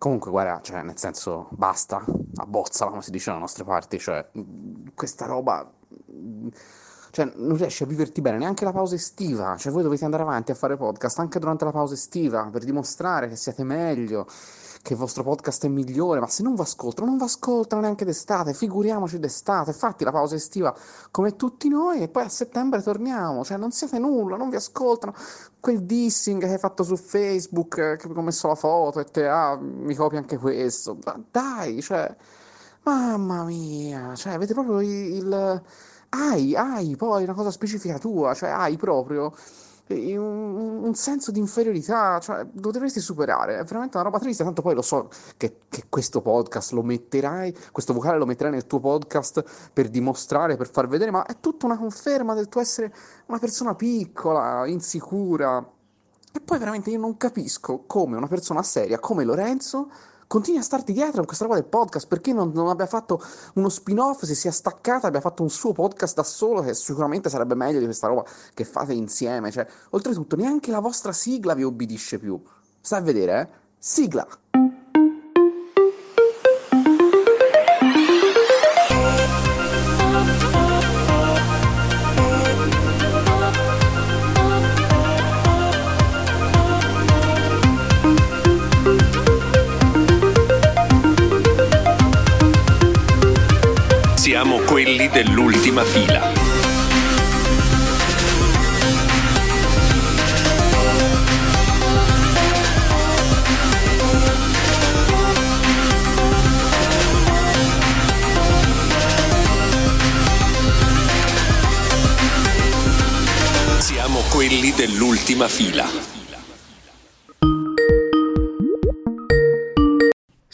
Comunque, 0.00 0.30
guarda, 0.30 0.62
cioè, 0.62 0.80
nel 0.82 0.96
senso, 0.96 1.48
basta, 1.50 2.02
abbozza, 2.36 2.86
come 2.86 3.02
si 3.02 3.10
dice 3.10 3.26
dalle 3.26 3.42
nostre 3.42 3.64
parti, 3.64 3.98
cioè, 3.98 4.26
questa 4.94 5.26
roba... 5.26 5.70
Cioè, 7.10 7.30
non 7.34 7.54
riesci 7.58 7.82
a 7.82 7.86
viverti 7.86 8.22
bene 8.22 8.38
neanche 8.38 8.64
la 8.64 8.72
pausa 8.72 8.94
estiva, 8.94 9.56
cioè 9.58 9.70
voi 9.70 9.82
dovete 9.82 10.06
andare 10.06 10.22
avanti 10.22 10.52
a 10.52 10.54
fare 10.54 10.78
podcast 10.78 11.18
anche 11.18 11.38
durante 11.38 11.66
la 11.66 11.70
pausa 11.70 11.92
estiva 11.92 12.48
per 12.50 12.64
dimostrare 12.64 13.28
che 13.28 13.36
siete 13.36 13.62
meglio, 13.62 14.26
che 14.82 14.94
il 14.94 14.98
vostro 14.98 15.22
podcast 15.22 15.64
è 15.64 15.68
migliore, 15.68 16.20
ma 16.20 16.26
se 16.26 16.42
non 16.42 16.54
vi 16.54 16.62
ascoltano, 16.62 17.08
non 17.08 17.18
vi 17.18 17.24
ascoltano 17.24 17.82
neanche 17.82 18.04
d'estate, 18.04 18.54
figuriamoci 18.54 19.18
d'estate, 19.18 19.72
fatti 19.72 20.04
la 20.04 20.10
pausa 20.10 20.36
estiva 20.36 20.74
come 21.10 21.36
tutti 21.36 21.68
noi 21.68 22.00
e 22.00 22.08
poi 22.08 22.24
a 22.24 22.28
settembre 22.28 22.82
torniamo, 22.82 23.44
cioè 23.44 23.58
non 23.58 23.72
siete 23.72 23.98
nulla, 23.98 24.36
non 24.36 24.48
vi 24.48 24.56
ascoltano, 24.56 25.14
quel 25.60 25.82
dissing 25.82 26.40
che 26.40 26.50
hai 26.50 26.58
fatto 26.58 26.82
su 26.82 26.96
Facebook, 26.96 27.78
eh, 27.78 27.96
che 27.96 28.08
ho 28.08 28.22
messo 28.22 28.48
la 28.48 28.54
foto 28.54 29.00
e 29.00 29.04
te, 29.04 29.26
ah, 29.26 29.58
mi 29.60 29.94
copi 29.94 30.16
anche 30.16 30.38
questo, 30.38 30.96
ma 31.04 31.20
dai, 31.30 31.82
cioè, 31.82 32.14
mamma 32.84 33.44
mia, 33.44 34.14
cioè 34.14 34.32
avete 34.32 34.54
proprio 34.54 34.80
il... 34.80 34.88
il 34.88 35.62
hai, 36.12 36.56
hai 36.56 36.96
poi 36.96 37.22
una 37.22 37.34
cosa 37.34 37.50
specifica 37.50 37.98
tua, 37.98 38.34
cioè 38.34 38.50
hai 38.50 38.76
proprio 38.76 39.32
un, 39.94 40.84
un, 40.84 40.94
senso 40.94 41.30
di 41.30 41.38
inferiorità, 41.38 42.18
cioè 42.20 42.46
lo 42.52 42.70
dovresti 42.70 43.00
superare, 43.00 43.58
è 43.58 43.64
veramente 43.64 43.96
una 43.96 44.06
roba 44.06 44.18
triste, 44.18 44.44
tanto 44.44 44.62
poi 44.62 44.74
lo 44.74 44.82
so 44.82 45.08
che, 45.36 45.60
che, 45.68 45.84
questo 45.88 46.20
podcast 46.20 46.72
lo 46.72 46.82
metterai, 46.82 47.54
questo 47.72 47.92
vocale 47.92 48.18
lo 48.18 48.26
metterai 48.26 48.52
nel 48.52 48.66
tuo 48.66 48.80
podcast 48.80 49.70
per 49.72 49.88
dimostrare, 49.88 50.56
per 50.56 50.70
far 50.70 50.86
vedere, 50.86 51.10
ma 51.10 51.24
è 51.24 51.40
tutta 51.40 51.66
una 51.66 51.78
conferma 51.78 52.34
del 52.34 52.48
tuo 52.48 52.60
essere 52.60 52.92
una 53.26 53.38
persona 53.38 53.74
piccola, 53.74 54.66
insicura. 54.66 55.66
E 56.32 56.40
poi 56.40 56.58
veramente 56.58 56.90
io 56.90 56.98
non 57.00 57.16
capisco 57.16 57.84
come 57.86 58.16
una 58.16 58.28
persona 58.28 58.62
seria 58.62 59.00
come 59.00 59.24
Lorenzo 59.24 59.90
continui 60.30 60.60
a 60.60 60.62
starti 60.62 60.92
dietro 60.92 61.16
con 61.16 61.26
questa 61.26 61.42
roba 61.42 61.56
del 61.56 61.66
podcast, 61.66 62.06
perché 62.06 62.32
non, 62.32 62.52
non 62.54 62.68
abbia 62.68 62.86
fatto 62.86 63.20
uno 63.54 63.68
spin-off, 63.68 64.22
si 64.22 64.36
sia 64.36 64.52
staccata, 64.52 65.08
abbia 65.08 65.20
fatto 65.20 65.42
un 65.42 65.50
suo 65.50 65.72
podcast 65.72 66.14
da 66.14 66.22
solo, 66.22 66.62
che 66.62 66.72
sicuramente 66.72 67.28
sarebbe 67.28 67.56
meglio 67.56 67.80
di 67.80 67.84
questa 67.86 68.06
roba 68.06 68.24
che 68.54 68.62
fate 68.62 68.92
insieme, 68.92 69.50
cioè, 69.50 69.66
oltretutto 69.90 70.36
neanche 70.36 70.70
la 70.70 70.78
vostra 70.78 71.10
sigla 71.10 71.54
vi 71.54 71.64
obbedisce 71.64 72.20
più. 72.20 72.40
Stai 72.80 73.00
a 73.00 73.02
vedere, 73.02 73.40
eh? 73.40 73.48
Sigla! 73.76 74.59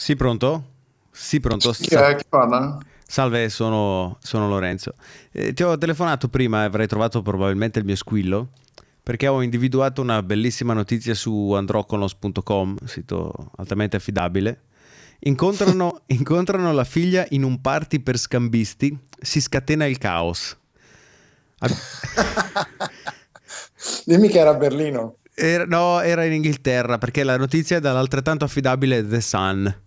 Sì, 0.07 0.15
pronto? 0.15 0.65
Sì, 1.11 1.41
pronto. 1.41 1.73
Chi 1.73 1.93
è 1.93 2.15
che 2.15 2.27
parla? 2.29 2.79
Salve, 3.05 3.49
sono, 3.49 4.19
sono 4.23 4.49
Lorenzo. 4.49 4.95
Eh, 5.33 5.53
ti 5.53 5.65
ho 5.65 5.77
telefonato 5.77 6.29
prima 6.29 6.63
e 6.63 6.67
avrei 6.67 6.87
trovato 6.87 7.23
probabilmente 7.23 7.81
il 7.81 7.85
mio 7.85 7.97
squillo 7.97 8.51
perché 9.03 9.27
ho 9.27 9.43
individuato 9.43 10.03
una 10.03 10.23
bellissima 10.23 10.75
notizia 10.75 11.13
su 11.13 11.51
androconos.com, 11.55 12.77
sito 12.85 13.51
altamente 13.57 13.97
affidabile. 13.97 14.61
Incontrano, 15.19 16.03
incontrano, 16.15 16.73
la 16.73 16.85
figlia 16.85 17.27
in 17.31 17.43
un 17.43 17.61
party 17.61 17.99
per 17.99 18.17
scambisti, 18.17 18.97
si 19.21 19.41
scatena 19.41 19.87
il 19.87 19.99
caos. 19.99 20.57
Dimmi 24.05 24.29
che 24.29 24.39
era 24.39 24.51
a 24.51 24.55
Berlino. 24.55 25.17
Era, 25.35 25.65
no, 25.65 26.01
era 26.01 26.23
in 26.23 26.35
Inghilterra 26.35 26.97
perché 26.97 27.25
la 27.25 27.37
notizia 27.37 27.79
è 27.79 27.81
dall'altrettanto 27.81 28.45
affidabile 28.45 29.05
The 29.05 29.21
Sun. 29.21 29.85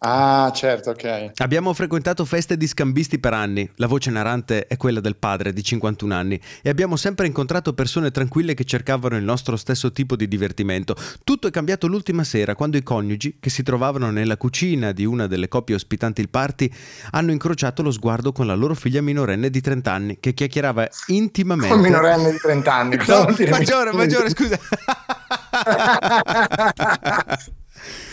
Ah, 0.00 0.52
certo, 0.54 0.90
ok. 0.90 1.32
Abbiamo 1.38 1.72
frequentato 1.72 2.24
feste 2.24 2.56
di 2.56 2.68
scambisti 2.68 3.18
per 3.18 3.32
anni, 3.32 3.68
la 3.76 3.88
voce 3.88 4.10
narrante 4.10 4.68
è 4.68 4.76
quella 4.76 5.00
del 5.00 5.16
padre 5.16 5.52
di 5.52 5.60
51 5.60 6.14
anni 6.14 6.40
e 6.62 6.68
abbiamo 6.68 6.94
sempre 6.94 7.26
incontrato 7.26 7.72
persone 7.72 8.12
tranquille 8.12 8.54
che 8.54 8.62
cercavano 8.62 9.16
il 9.16 9.24
nostro 9.24 9.56
stesso 9.56 9.90
tipo 9.90 10.14
di 10.14 10.28
divertimento. 10.28 10.94
Tutto 11.24 11.48
è 11.48 11.50
cambiato 11.50 11.88
l'ultima 11.88 12.22
sera 12.22 12.54
quando 12.54 12.76
i 12.76 12.84
coniugi, 12.84 13.38
che 13.40 13.50
si 13.50 13.64
trovavano 13.64 14.12
nella 14.12 14.36
cucina 14.36 14.92
di 14.92 15.04
una 15.04 15.26
delle 15.26 15.48
coppie 15.48 15.74
ospitanti 15.74 16.20
il 16.20 16.28
party, 16.28 16.70
hanno 17.10 17.32
incrociato 17.32 17.82
lo 17.82 17.90
sguardo 17.90 18.30
con 18.30 18.46
la 18.46 18.54
loro 18.54 18.74
figlia 18.74 19.02
minorenne 19.02 19.50
di 19.50 19.60
30 19.60 19.92
anni 19.92 20.18
che 20.20 20.32
chiacchierava 20.32 20.88
intimamente... 21.06 21.74
Un 21.74 21.80
minorenne 21.80 22.30
di 22.30 22.38
30 22.38 22.72
anni. 22.72 22.96
No, 23.04 23.26
maggiore, 23.50 23.92
maggiore, 23.92 24.30
scusa. 24.30 24.56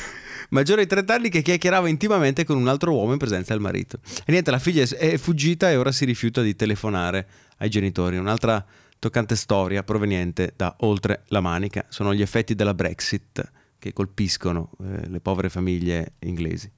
maggiore 0.56 0.84
di 0.84 0.88
30 0.88 1.14
anni 1.14 1.30
che 1.30 1.42
chiacchierava 1.42 1.90
intimamente 1.90 2.46
con 2.46 2.58
un 2.58 2.68
altro 2.70 2.94
uomo 2.94 3.12
in 3.12 3.18
presenza 3.18 3.52
del 3.52 3.62
marito. 3.62 4.00
E 4.26 4.32
niente, 4.32 4.52
la 4.52 4.60
figlia 4.60 4.84
è 4.84 5.18
fuggita 5.18 5.70
e 5.70 5.76
ora 5.76 5.92
si 5.92 6.06
rifiuta 6.06 6.42
di 6.42 6.56
telefonare 6.56 7.28
ai 7.58 7.70
genitori. 7.70 8.18
Un'altra 8.18 8.66
toccante 8.98 9.36
storia 9.36 9.84
proveniente 9.84 10.54
da 10.56 10.74
oltre 10.80 11.24
la 11.28 11.42
manica. 11.42 11.86
Sono 11.90 12.14
gli 12.14 12.22
effetti 12.22 12.56
della 12.56 12.74
Brexit 12.74 13.52
che 13.78 13.92
colpiscono 13.92 14.72
eh, 14.80 15.10
le 15.10 15.20
povere 15.20 15.50
famiglie 15.50 16.14
inglesi. 16.20 16.72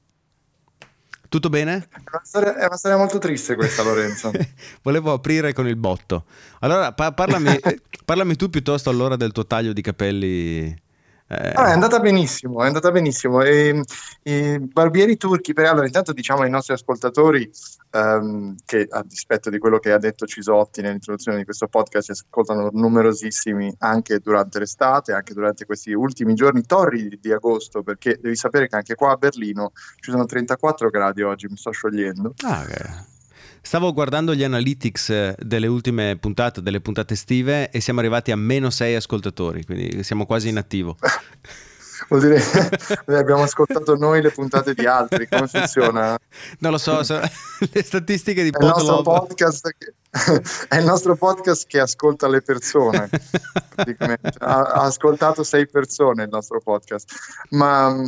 Tutto 1.30 1.50
bene? 1.50 1.88
È 1.92 2.00
una, 2.10 2.22
storia, 2.24 2.56
è 2.56 2.66
una 2.66 2.78
storia, 2.78 2.98
molto 2.98 3.20
triste 3.20 3.56
questa, 3.56 3.84
Lorenzo. 3.84 4.32
Volevo 4.82 5.14
aprire 5.14 5.54
con 5.54 5.68
il 5.68 5.76
botto. 5.76 6.26
Allora, 6.62 6.94
pa- 6.94 7.12
parlami, 7.12 7.60
parlami 8.06 8.36
tu 8.36 8.50
piuttosto 8.50 8.90
allora 8.90 9.16
del 9.16 9.34
tuo 9.34 9.46
taglio 9.46 9.74
di 9.74 9.82
capelli 9.82 10.86
eh... 11.30 11.52
Ah, 11.56 11.68
è 11.68 11.72
andata 11.72 12.00
benissimo, 12.00 12.64
è 12.64 12.68
andata 12.68 12.90
benissimo. 12.92 13.42
E, 13.42 13.82
e 14.24 14.60
barbieri 14.60 15.18
turchi, 15.18 15.54
per 15.54 15.66
allora 15.66 15.86
intanto 15.86 16.14
diciamo 16.14 16.44
ai 16.44 16.50
nostri 16.50 16.74
ascoltatori 16.74 17.50
um, 17.92 18.56
che 18.66 18.88
a 18.90 19.04
dispetto 19.04 19.50
di 19.50 19.58
quello 19.58 19.80
che 19.80 19.92
ha 19.92 19.98
detto 19.98 20.26
Cisotti 20.26 20.82
nell'introduzione 20.82 21.38
di 21.38 21.44
questo 21.44 21.68
podcast, 21.68 22.06
si 22.06 22.12
ascoltano 22.12 22.70
numerosissimi 22.72 23.76
anche 23.80 24.20
durante 24.20 24.60
l'estate, 24.60 25.12
anche 25.12 25.34
durante 25.34 25.66
questi 25.66 25.92
ultimi 25.92 26.34
giorni 26.34 26.64
torridi 26.64 27.20
di 27.22 27.32
agosto, 27.32 27.84
perché 27.84 28.18
devi 28.22 28.36
sapere 28.36 28.68
che 28.68 28.76
anche 28.76 28.96
qua 28.96 29.12
a 29.12 29.18
Berlino 29.18 29.74
ci 30.00 30.12
sono 30.12 30.26
34 30.26 30.90
gradi 30.90 31.24
oggi, 31.24 31.48
mi 31.48 31.58
sto 31.58 31.72
sciogliendo. 31.72 32.34
Ah, 32.44 32.62
okay. 32.62 33.16
Stavo 33.68 33.92
guardando 33.92 34.34
gli 34.34 34.46
analytics 34.46 35.10
eh, 35.10 35.36
delle 35.40 35.68
ultime 35.68 36.16
puntate, 36.16 36.62
delle 36.62 36.80
puntate 36.80 37.16
estive, 37.16 37.70
e 37.70 37.82
siamo 37.82 38.00
arrivati 38.00 38.32
a 38.32 38.38
meno 38.38 38.70
6 38.70 38.96
ascoltatori, 38.96 39.66
quindi 39.66 40.04
siamo 40.04 40.26
quasi 40.26 40.48
in 40.48 40.56
attivo. 40.56 40.96
Vuol 42.08 42.22
dire 42.22 42.40
che 42.40 43.14
abbiamo 43.14 43.44
ascoltato 43.44 43.98
noi 43.98 44.22
le 44.22 44.32
puntate 44.32 44.74
di 44.74 44.86
altri, 44.86 45.28
come 45.28 45.48
funziona? 45.48 46.18
Non 46.60 46.72
lo 46.72 46.78
so, 46.78 47.04
so 47.04 47.20
le 47.74 47.84
statistiche 47.84 48.42
di 48.42 48.52
Podlove. 48.52 49.34
Che, 49.36 49.46
è 50.70 50.78
il 50.78 50.86
nostro 50.86 51.18
podcast 51.18 51.68
che 51.68 51.82
ascolta 51.82 52.30
le 52.30 52.42
persone, 52.42 53.10
ha, 54.38 54.62
ha 54.62 54.84
ascoltato 54.84 55.44
sei 55.44 55.68
persone 55.68 56.24
il 56.24 56.30
nostro 56.32 56.62
podcast, 56.62 57.12
ma 57.50 58.02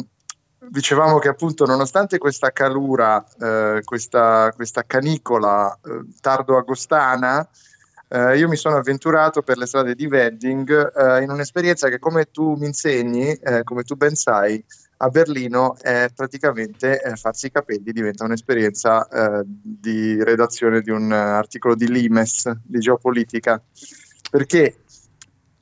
dicevamo 0.70 1.20
che 1.20 1.28
appunto 1.28 1.66
nonostante 1.66 2.18
questa 2.18 2.52
calura, 2.52 3.26
eh, 3.40 3.82
questa, 3.84 4.52
questa, 4.56 4.84
canicola 4.86 5.78
eh, 5.84 6.06
tardo-agostana, 6.22 7.48
eh, 8.08 8.38
io 8.38 8.48
mi 8.48 8.56
sono 8.56 8.78
avventurato 8.78 9.42
per 9.42 9.58
le 9.58 9.66
strade 9.66 9.96
di 9.96 10.06
Wedding 10.06 10.92
eh, 10.96 11.24
in 11.24 11.30
un'esperienza 11.30 11.90
che 11.90 12.00
come 12.00 12.32
tu 12.32 12.56
mi 12.56 12.68
insegni, 12.68 13.34
eh, 13.34 13.64
come 13.64 13.84
tu 13.84 13.96
ben 13.96 14.16
sai, 14.16 14.64
a 15.02 15.10
Berlino 15.10 15.78
è 15.78 16.10
praticamente 16.14 17.02
eh, 17.02 17.16
farsi 17.16 17.48
i 17.48 17.52
capelli 17.52 17.92
diventa 17.92 18.26
un'esperienza 18.26 19.08
di 19.44 20.22
redazione 20.22 20.82
di 20.82 20.92
un 20.92 21.12
articolo 21.12 21.76
di 21.76 21.90
Limes, 21.90 22.52
di 22.64 22.80
geopolitica, 22.80 23.62
perché 24.30 24.76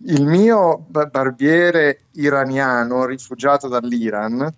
il 0.06 0.26
mio 0.26 0.86
barbiere 0.90 2.06
iraniano 2.14 3.06
rifugiato 3.06 3.68
dall'Iran 3.68 4.52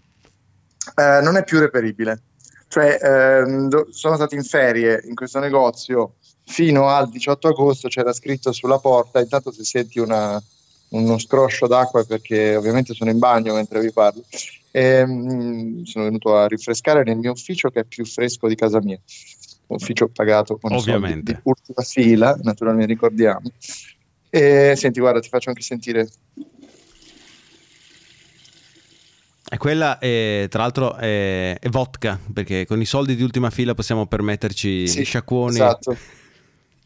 eh, 0.95 1.21
non 1.21 1.37
è 1.37 1.43
più 1.43 1.59
reperibile. 1.59 2.21
Cioè, 2.67 2.99
ehm, 3.01 3.89
sono 3.89 4.15
stato 4.15 4.35
in 4.35 4.43
ferie 4.43 5.01
in 5.05 5.15
questo 5.15 5.39
negozio 5.39 6.15
fino 6.45 6.87
al 6.89 7.09
18 7.09 7.47
agosto, 7.47 7.87
c'era 7.87 8.13
scritto 8.13 8.51
sulla 8.51 8.79
porta, 8.79 9.19
intanto 9.19 9.51
se 9.51 9.63
senti 9.63 9.99
una, 9.99 10.41
uno 10.89 11.17
scroscio 11.17 11.67
d'acqua 11.67 12.03
perché 12.03 12.55
ovviamente 12.55 12.93
sono 12.93 13.09
in 13.09 13.19
bagno 13.19 13.53
mentre 13.53 13.79
vi 13.79 13.91
parlo, 13.91 14.23
E, 14.71 15.05
mm, 15.05 15.83
sono 15.83 16.05
venuto 16.05 16.35
a 16.35 16.47
rinfrescare 16.47 17.03
nel 17.03 17.17
mio 17.17 17.31
ufficio 17.31 17.69
che 17.69 17.81
è 17.81 17.83
più 17.85 18.05
fresco 18.05 18.47
di 18.47 18.55
casa 18.55 18.79
mia. 18.81 18.99
Ufficio 19.67 20.07
pagato 20.07 20.57
con 20.57 20.71
soldi 20.71 20.91
Ovviamente. 20.91 21.33
di 21.33 21.39
ultima 21.43 21.83
fila, 21.83 22.37
naturalmente 22.41 22.91
ricordiamo. 22.91 23.51
E 24.29 24.73
senti, 24.75 24.99
guarda, 24.99 25.19
ti 25.19 25.29
faccio 25.29 25.49
anche 25.49 25.61
sentire. 25.61 26.07
E 29.51 29.57
quella 29.57 29.97
è, 29.97 30.45
tra 30.47 30.61
l'altro 30.61 30.95
è, 30.95 31.57
è 31.59 31.69
vodka, 31.69 32.19
perché 32.31 32.67
con 32.67 32.79
i 32.79 32.85
soldi 32.85 33.15
di 33.15 33.23
ultima 33.23 33.49
fila 33.49 33.73
possiamo 33.73 34.05
permetterci 34.05 34.87
Sì, 34.87 35.03
sciacquoni. 35.03 35.55
Esatto. 35.55 35.97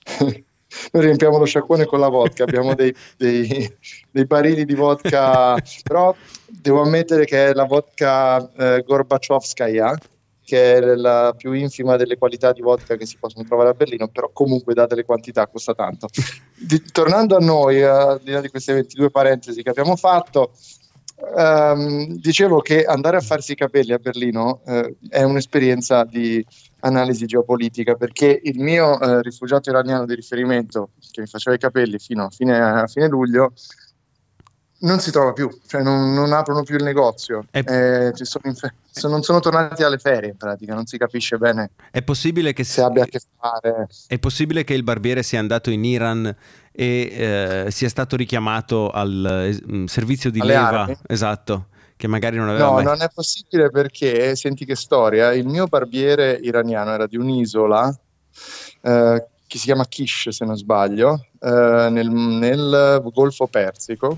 Noi 0.91 1.03
riempiamo 1.03 1.37
lo 1.37 1.45
sciacquone 1.45 1.85
con 1.85 1.99
la 1.99 2.07
vodka, 2.07 2.43
abbiamo 2.43 2.73
dei, 2.73 2.93
dei- 3.17 3.71
dei 4.09 4.25
barili 4.25 4.65
di 4.65 4.75
vodka, 4.75 5.57
però 5.83 6.15
devo 6.47 6.81
ammettere 6.81 7.25
che 7.25 7.47
è 7.47 7.53
la 7.53 7.65
vodka 7.65 8.49
eh, 8.57 8.83
Gorbachevskaya, 8.85 9.97
che 10.43 10.73
è 10.73 10.79
la 10.79 11.33
più 11.37 11.53
infima 11.53 11.95
delle 11.95 12.17
qualità 12.17 12.51
di 12.51 12.61
vodka 12.61 12.95
che 12.95 13.05
si 13.05 13.17
possono 13.19 13.45
trovare 13.45 13.69
a 13.69 13.73
Berlino, 13.73 14.07
però 14.07 14.29
comunque 14.33 14.73
date 14.73 14.95
le 14.95 15.05
quantità 15.05 15.47
costa 15.47 15.73
tanto. 15.73 16.07
Di- 16.55 16.81
tornando 16.91 17.35
a 17.35 17.39
noi, 17.39 17.77
eh, 17.79 17.83
al 17.83 18.21
di 18.23 18.31
là 18.31 18.41
di 18.41 18.49
queste 18.49 18.73
22 18.73 19.11
parentesi 19.11 19.61
che 19.61 19.69
abbiamo 19.69 19.95
fatto, 19.95 20.53
ehm, 21.35 22.15
dicevo 22.17 22.59
che 22.59 22.83
andare 22.83 23.17
a 23.17 23.21
farsi 23.21 23.53
i 23.53 23.55
capelli 23.55 23.93
a 23.93 23.97
Berlino 23.97 24.61
eh, 24.65 24.95
è 25.09 25.23
un'esperienza 25.23 26.03
di 26.03 26.45
analisi 26.79 27.25
geopolitica 27.25 27.95
perché 27.95 28.39
il 28.43 28.59
mio 28.59 28.99
eh, 28.99 29.21
rifugiato 29.21 29.69
iraniano 29.69 30.05
di 30.05 30.15
riferimento 30.15 30.91
che 31.11 31.21
mi 31.21 31.27
faceva 31.27 31.55
i 31.55 31.59
capelli 31.59 31.97
fino 31.97 32.25
a 32.25 32.29
fine, 32.29 32.59
a 32.59 32.87
fine 32.87 33.07
luglio 33.07 33.53
non 34.83 34.99
si 34.99 35.11
trova 35.11 35.31
più, 35.33 35.49
cioè 35.67 35.81
non, 35.81 36.13
non 36.13 36.33
aprono 36.33 36.63
più 36.63 36.75
il 36.75 36.83
negozio, 36.83 37.45
E- 37.51 37.63
Eh, 37.65 38.25
sono 38.25 38.53
fe- 38.53 38.73
so- 38.91 39.07
non 39.07 39.23
sono 39.23 39.39
tornati 39.39 39.81
alle 39.83 39.97
ferie 39.97 40.31
in 40.31 40.37
pratica, 40.37 40.73
non 40.73 40.85
si 40.85 40.97
capisce 40.97 41.37
bene 41.37 41.71
È 41.89 42.01
possibile 42.01 42.53
che 42.53 42.63
se 42.63 42.81
abbia 42.81 43.03
a 43.03 43.05
che 43.05 43.21
fare. 43.39 43.87
È 44.07 44.19
possibile 44.19 44.63
che 44.63 44.73
il 44.73 44.83
barbiere 44.83 45.23
sia 45.23 45.39
andato 45.39 45.69
in 45.69 45.85
Iran 45.85 46.35
e 46.75 47.65
eh, 47.65 47.71
sia 47.71 47.87
stato 47.87 48.15
richiamato 48.15 48.89
al 48.89 49.61
eh, 49.63 49.87
servizio 49.87 50.31
di 50.31 50.39
Alle 50.39 50.53
leva, 50.53 50.81
armi? 50.81 50.97
esatto, 51.07 51.67
che 51.95 52.07
magari 52.07 52.37
non 52.37 52.49
aveva 52.49 52.65
No, 52.65 52.71
mai... 52.73 52.83
non 52.83 53.01
è 53.01 53.07
possibile 53.13 53.69
perché, 53.69 54.35
senti 54.35 54.65
che 54.65 54.75
storia, 54.75 55.33
il 55.33 55.47
mio 55.47 55.67
barbiere 55.67 56.39
iraniano 56.41 56.91
era 56.91 57.05
di 57.05 57.15
un'isola 57.17 57.95
eh, 58.81 59.27
che 59.47 59.57
si 59.59 59.65
chiama 59.65 59.85
Kish, 59.85 60.29
se 60.29 60.45
non 60.45 60.57
sbaglio, 60.57 61.27
eh, 61.39 61.87
nel, 61.91 62.09
nel 62.09 63.03
Golfo 63.13 63.45
Persico, 63.45 64.17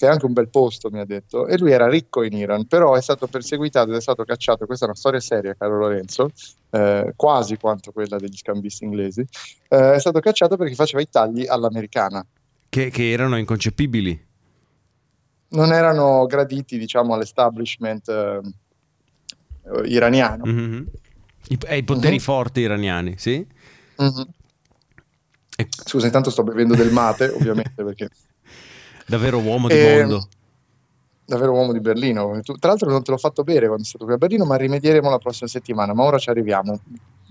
che 0.00 0.06
è 0.06 0.08
anche 0.08 0.24
un 0.24 0.32
bel 0.32 0.48
posto, 0.48 0.88
mi 0.90 0.98
ha 0.98 1.04
detto, 1.04 1.46
e 1.46 1.58
lui 1.58 1.72
era 1.72 1.86
ricco 1.86 2.22
in 2.22 2.32
Iran, 2.32 2.64
però 2.66 2.94
è 2.94 3.02
stato 3.02 3.26
perseguitato 3.26 3.90
ed 3.90 3.96
è 3.96 4.00
stato 4.00 4.24
cacciato, 4.24 4.64
questa 4.64 4.86
è 4.86 4.88
una 4.88 4.96
storia 4.96 5.20
seria, 5.20 5.54
caro 5.54 5.76
Lorenzo, 5.76 6.30
eh, 6.70 7.12
quasi 7.14 7.58
quanto 7.58 7.92
quella 7.92 8.16
degli 8.16 8.34
scambisti 8.34 8.84
inglesi, 8.84 9.20
eh, 9.68 9.92
è 9.92 10.00
stato 10.00 10.20
cacciato 10.20 10.56
perché 10.56 10.74
faceva 10.74 11.02
i 11.02 11.08
tagli 11.10 11.46
all'americana. 11.46 12.24
che, 12.70 12.88
che 12.88 13.10
erano 13.10 13.36
inconcepibili. 13.36 14.26
Non 15.50 15.70
erano 15.70 16.24
graditi, 16.24 16.78
diciamo, 16.78 17.12
all'establishment 17.12 18.08
eh, 18.08 18.40
eh, 19.66 19.86
iraniano. 19.86 20.46
Mhm. 20.46 20.86
I, 21.48 21.58
e 21.66 21.76
i 21.76 21.82
poteri 21.84 22.14
Mhm. 22.14 22.20
forti 22.20 22.60
iraniani, 22.60 23.16
sì? 23.18 23.46
Mhm. 23.96 24.26
E- 25.58 25.68
Scusa, 25.84 26.06
intanto 26.06 26.30
sto 26.30 26.42
bevendo 26.42 26.74
del 26.74 26.90
mate, 26.90 27.28
ovviamente, 27.28 27.84
perché 27.84 28.08
davvero 29.10 29.38
uomo 29.40 29.66
di 29.68 29.74
Ehm, 29.74 29.98
mondo. 30.08 30.28
davvero 31.24 31.52
uomo 31.52 31.72
di 31.72 31.80
Berlino. 31.80 32.40
Tu- 32.42 32.54
tra 32.54 32.70
l'altro 32.70 32.88
non 32.90 33.02
te 33.02 33.10
l'ho 33.10 33.16
fatto 33.18 33.42
bere 33.44 33.66
quando 33.66 33.82
sei 33.82 33.90
stato 33.90 34.04
qui 34.04 34.14
a 34.14 34.16
Berlino, 34.18 34.44
ma 34.44 34.56
rimedieremo 34.56 35.10
la 35.10 35.18
prossima 35.18 35.48
settimana, 35.48 35.92
ma 35.92 36.04
ora 36.04 36.18
ci 36.18 36.30
arriviamo. 36.30 36.80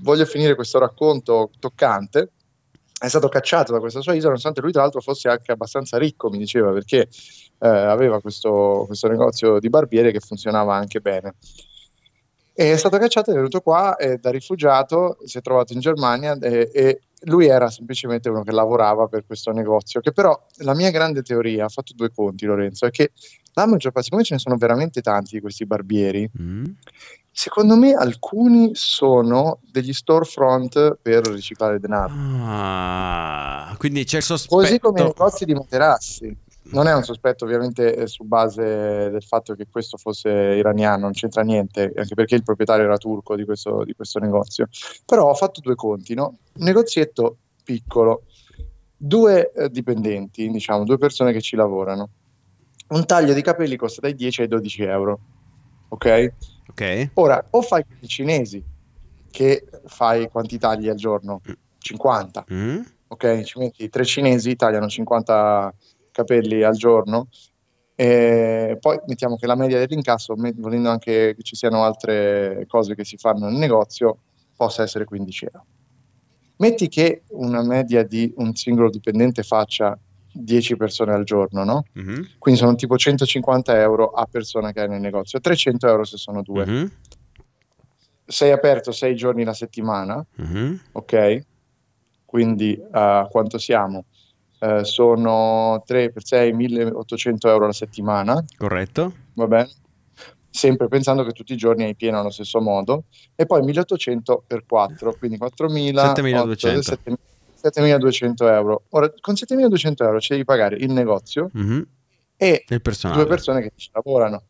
Voglio 0.01 0.25
finire 0.25 0.55
questo 0.55 0.77
racconto 0.79 1.49
toccante. 1.59 2.31
È 2.99 3.07
stato 3.07 3.29
cacciato 3.29 3.71
da 3.71 3.79
questa 3.79 4.01
sua 4.01 4.11
isola, 4.13 4.29
nonostante 4.29 4.59
lui 4.61 4.71
tra 4.73 4.81
l'altro 4.81 4.99
fosse 5.01 5.29
anche 5.29 5.51
abbastanza 5.53 5.97
ricco, 5.97 6.29
mi 6.29 6.37
diceva, 6.37 6.71
perché 6.71 7.07
eh, 7.59 7.67
aveva 7.67 8.19
questo, 8.21 8.83
questo 8.87 9.07
negozio 9.07 9.59
di 9.59 9.69
barbiere 9.69 10.11
che 10.11 10.19
funzionava 10.19 10.75
anche 10.75 10.99
bene. 10.99 11.35
È 12.59 12.75
stato 12.75 12.97
cacciato, 12.97 13.31
è 13.31 13.35
venuto 13.35 13.61
qua 13.61 13.95
eh, 13.95 14.17
da 14.17 14.31
rifugiato, 14.31 15.17
si 15.23 15.37
è 15.37 15.41
trovato 15.41 15.71
in 15.71 15.79
Germania 15.79 16.37
eh, 16.41 16.69
e 16.73 17.01
lui 17.21 17.47
era 17.47 17.69
semplicemente 17.69 18.27
uno 18.27 18.43
che 18.43 18.51
lavorava 18.51 19.07
per 19.07 19.25
questo 19.25 19.51
negozio. 19.51 20.01
Che 20.01 20.11
però 20.11 20.37
la 20.57 20.75
mia 20.75 20.91
grande 20.91 21.21
teoria, 21.21 21.65
ha 21.65 21.69
fatto 21.69 21.93
due 21.95 22.11
conti 22.11 22.45
Lorenzo, 22.45 22.85
è 22.85 22.89
che 22.89 23.11
la 23.53 23.65
maggior 23.65 23.93
parte, 23.93 24.03
siccome 24.03 24.25
ce 24.25 24.33
ne 24.33 24.41
sono 24.41 24.57
veramente 24.57 24.99
tanti 24.99 25.35
di 25.35 25.39
questi 25.39 25.65
barbieri, 25.65 26.29
Mm. 26.37 26.65
secondo 27.31 27.77
me 27.77 27.93
alcuni 27.93 28.71
sono 28.73 29.59
degli 29.71 29.93
storefront 29.93 30.97
per 31.01 31.27
riciclare 31.27 31.79
denaro. 31.79 32.13
Ah, 32.13 33.73
quindi 33.77 34.03
c'è 34.03 34.17
il 34.17 34.23
sospetto. 34.23 34.55
Così 34.57 34.79
come 34.79 34.99
i 34.99 35.03
negozi 35.05 35.45
di 35.45 35.53
materassi. 35.53 36.37
Non 36.71 36.87
è 36.87 36.93
un 36.93 37.03
sospetto 37.03 37.45
ovviamente 37.45 37.95
eh, 37.95 38.07
su 38.07 38.25
base 38.25 39.09
del 39.09 39.23
fatto 39.23 39.55
che 39.55 39.65
questo 39.71 39.97
fosse 39.97 40.29
iraniano, 40.29 41.03
non 41.03 41.13
c'entra 41.13 41.41
niente, 41.41 41.91
anche 41.95 42.13
perché 42.13 42.35
il 42.35 42.43
proprietario 42.43 42.85
era 42.85 42.97
turco 42.97 43.35
di 43.35 43.43
questo, 43.43 43.83
di 43.83 43.93
questo 43.93 44.19
negozio. 44.19 44.67
Però 45.05 45.29
ho 45.29 45.33
fatto 45.33 45.61
due 45.61 45.75
conti, 45.75 46.13
no? 46.13 46.37
Un 46.53 46.63
negozietto 46.63 47.37
piccolo, 47.63 48.23
due 48.95 49.51
eh, 49.51 49.69
dipendenti, 49.69 50.47
diciamo, 50.49 50.83
due 50.83 50.97
persone 50.97 51.31
che 51.31 51.41
ci 51.41 51.55
lavorano. 51.55 52.09
Un 52.89 53.05
taglio 53.05 53.33
di 53.33 53.41
capelli 53.41 53.75
costa 53.75 54.01
dai 54.01 54.13
10 54.13 54.41
ai 54.41 54.47
12 54.47 54.83
euro, 54.83 55.19
ok? 55.89 56.33
Ok. 56.69 57.09
Ora, 57.15 57.43
o 57.51 57.61
fai 57.61 57.83
i 58.01 58.07
cinesi, 58.07 58.63
che 59.31 59.65
fai 59.85 60.29
quanti 60.29 60.57
tagli 60.57 60.87
al 60.87 60.95
giorno? 60.95 61.41
50 61.79 62.45
Mm. 62.51 62.81
ok? 63.07 63.41
Ci 63.43 63.59
metti 63.59 63.89
tre 63.89 64.03
cinesi, 64.05 64.55
tagliano 64.55 64.87
50 64.87 65.73
capelli 66.23 66.63
al 66.63 66.75
giorno, 66.75 67.29
e 67.95 68.77
poi 68.79 68.99
mettiamo 69.07 69.35
che 69.37 69.45
la 69.47 69.55
media 69.55 69.77
dell'incasso, 69.77 70.35
volendo 70.35 70.89
anche 70.89 71.33
che 71.35 71.43
ci 71.43 71.55
siano 71.55 71.83
altre 71.83 72.65
cose 72.67 72.95
che 72.95 73.03
si 73.05 73.17
fanno 73.17 73.47
nel 73.47 73.57
negozio, 73.57 74.19
possa 74.55 74.83
essere 74.83 75.05
15 75.05 75.45
euro. 75.45 75.65
Metti 76.57 76.89
che 76.89 77.23
una 77.29 77.63
media 77.63 78.03
di 78.03 78.33
un 78.37 78.53
singolo 78.53 78.89
dipendente 78.89 79.43
faccia 79.43 79.97
10 80.31 80.75
persone 80.75 81.13
al 81.13 81.23
giorno, 81.23 81.63
no? 81.63 81.83
Mhm. 81.93 82.31
Quindi 82.37 82.59
sono 82.59 82.75
tipo 82.75 82.97
150 82.97 83.79
euro 83.79 84.09
a 84.11 84.25
persona 84.29 84.71
che 84.73 84.81
hai 84.81 84.89
nel 84.89 84.99
negozio, 84.99 85.39
300 85.39 85.87
euro 85.87 86.03
se 86.03 86.17
sono 86.17 86.41
due. 86.41 86.65
Mhm. 86.65 86.91
Sei 88.25 88.51
aperto 88.51 88.91
6 88.91 89.15
giorni 89.15 89.43
la 89.43 89.53
settimana, 89.53 90.23
Mhm. 90.37 90.79
ok? 90.93 91.41
Quindi 92.25 92.73
eh, 92.75 93.27
quanto 93.31 93.57
siamo? 93.57 94.05
Eh, 94.61 94.83
sono 94.83 95.81
3 95.85 96.11
per 96.11 96.25
6, 96.25 96.51
1800 96.53 97.47
euro 97.49 97.63
alla 97.63 97.73
settimana, 97.73 98.43
Corretto. 98.57 99.13
va 99.35 99.47
bene? 99.47 99.69
Sempre 100.49 100.87
pensando 100.87 101.23
che 101.23 101.31
tutti 101.31 101.53
i 101.53 101.57
giorni 101.57 101.83
hai 101.85 101.95
pieno 101.95 102.19
allo 102.19 102.29
stesso 102.31 102.59
modo, 102.59 103.05
e 103.35 103.45
poi 103.45 103.61
1800 103.61 104.43
per 104.45 104.65
4, 104.65 105.15
quindi 105.17 105.37
4000, 105.37 106.13
7200. 106.13 106.93
8, 106.93 107.17
7200 107.55 108.47
euro. 108.49 108.83
Ora, 108.89 109.11
con 109.21 109.35
7200 109.35 110.03
euro 110.03 110.19
ci 110.19 110.29
devi 110.33 110.43
pagare 110.43 110.75
il 110.77 110.91
negozio 110.91 111.49
Mhm. 111.53 111.87
e 112.35 112.63
Il 112.67 112.81
due 113.13 113.25
persone 113.27 113.61
che 113.61 113.71
ci 113.75 113.89
lavorano. 113.93 114.43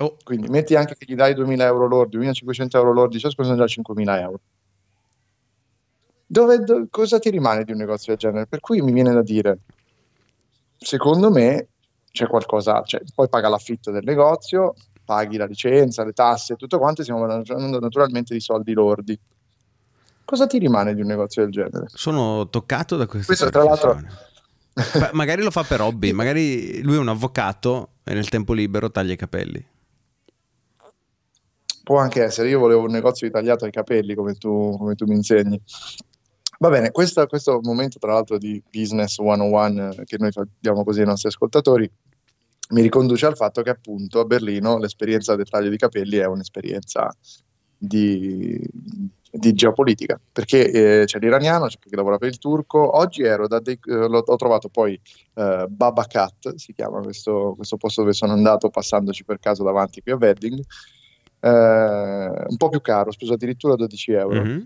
Oh, 0.00 0.16
Quindi 0.24 0.48
metti 0.48 0.74
anche 0.76 0.94
che 0.96 1.04
gli 1.08 1.14
dai 1.16 1.34
2000 1.34 1.66
euro 1.66 1.86
lordi, 1.88 2.16
2500 2.16 2.76
euro 2.78 2.92
lordi, 2.92 3.18
ciascuno 3.18 3.48
sono 3.48 3.58
già 3.60 3.66
5000 3.66 4.20
euro. 4.20 4.40
Dove, 6.30 6.58
do- 6.58 6.86
cosa 6.90 7.18
ti 7.18 7.30
rimane 7.30 7.64
di 7.64 7.72
un 7.72 7.78
negozio 7.78 8.14
del 8.14 8.18
genere? 8.18 8.46
Per 8.46 8.60
cui 8.60 8.82
mi 8.82 8.92
viene 8.92 9.14
da 9.14 9.22
dire, 9.22 9.60
secondo 10.76 11.30
me 11.30 11.68
c'è 12.12 12.26
qualcosa, 12.26 12.82
cioè, 12.82 13.00
poi 13.14 13.30
paga 13.30 13.48
l'affitto 13.48 13.90
del 13.90 14.04
negozio, 14.04 14.74
paghi 15.06 15.38
la 15.38 15.46
licenza, 15.46 16.04
le 16.04 16.12
tasse, 16.12 16.56
tutto 16.56 16.78
quanto, 16.78 17.02
stiamo 17.02 17.26
parlando 17.26 17.80
naturalmente 17.80 18.34
di 18.34 18.40
soldi 18.40 18.74
lordi. 18.74 19.18
Cosa 20.22 20.46
ti 20.46 20.58
rimane 20.58 20.94
di 20.94 21.00
un 21.00 21.06
negozio 21.06 21.42
del 21.44 21.50
genere? 21.50 21.86
sono 21.86 22.50
toccato 22.50 22.98
da 22.98 23.06
questa 23.06 23.28
Questo, 23.28 23.48
tra 23.48 23.64
l'altro, 23.64 23.98
magari 25.12 25.42
lo 25.42 25.50
fa 25.50 25.62
per 25.62 25.80
hobby, 25.80 26.12
magari 26.12 26.82
lui 26.82 26.96
è 26.96 26.98
un 26.98 27.08
avvocato 27.08 27.92
e 28.04 28.12
nel 28.12 28.28
tempo 28.28 28.52
libero 28.52 28.90
taglia 28.90 29.14
i 29.14 29.16
capelli. 29.16 29.66
Può 31.82 31.96
anche 31.96 32.22
essere, 32.22 32.50
io 32.50 32.58
volevo 32.58 32.82
un 32.82 32.90
negozio 32.90 33.26
di 33.26 33.32
tagliato 33.32 33.64
ai 33.64 33.70
capelli 33.70 34.14
come 34.14 34.34
tu, 34.34 34.76
come 34.76 34.94
tu 34.94 35.06
mi 35.06 35.14
insegni. 35.14 35.58
Va 36.60 36.70
bene, 36.70 36.90
questo, 36.90 37.24
questo 37.26 37.60
momento 37.62 37.98
tra 37.98 38.12
l'altro 38.12 38.36
di 38.36 38.60
Business 38.70 39.14
101 39.14 39.92
eh, 39.92 40.04
che 40.04 40.16
noi 40.18 40.30
diamo 40.58 40.82
così 40.82 41.00
ai 41.00 41.06
nostri 41.06 41.28
ascoltatori 41.28 41.88
mi 42.70 42.82
riconduce 42.82 43.26
al 43.26 43.36
fatto 43.36 43.62
che 43.62 43.70
appunto 43.70 44.20
a 44.20 44.24
Berlino 44.24 44.76
l'esperienza 44.78 45.36
del 45.36 45.48
taglio 45.48 45.70
di 45.70 45.76
capelli 45.76 46.16
è 46.16 46.26
un'esperienza 46.26 47.14
di, 47.78 48.60
di 49.30 49.52
geopolitica, 49.52 50.20
perché 50.32 51.00
eh, 51.00 51.04
c'è 51.04 51.18
l'iraniano, 51.18 51.66
c'è 51.66 51.78
chi 51.78 51.94
lavora 51.94 52.18
per 52.18 52.28
il 52.28 52.38
turco. 52.38 52.96
Oggi 52.96 53.22
ero 53.22 53.46
da 53.46 53.60
dei, 53.60 53.78
eh, 53.88 53.94
ho 53.94 54.36
trovato 54.36 54.68
poi 54.68 55.00
eh, 55.34 55.66
Babakat, 55.68 56.56
si 56.56 56.72
chiama 56.74 57.00
questo, 57.00 57.54
questo, 57.56 57.76
posto 57.76 58.02
dove 58.02 58.12
sono 58.12 58.32
andato 58.32 58.68
passandoci 58.68 59.24
per 59.24 59.38
caso 59.38 59.62
davanti 59.62 60.02
qui 60.02 60.12
a 60.12 60.16
Wedding, 60.16 60.60
eh, 61.40 61.48
un 61.48 62.56
po' 62.56 62.68
più 62.68 62.80
caro, 62.80 63.12
speso 63.12 63.34
addirittura 63.34 63.76
12 63.76 64.12
euro. 64.12 64.42
Mm-hmm. 64.42 64.60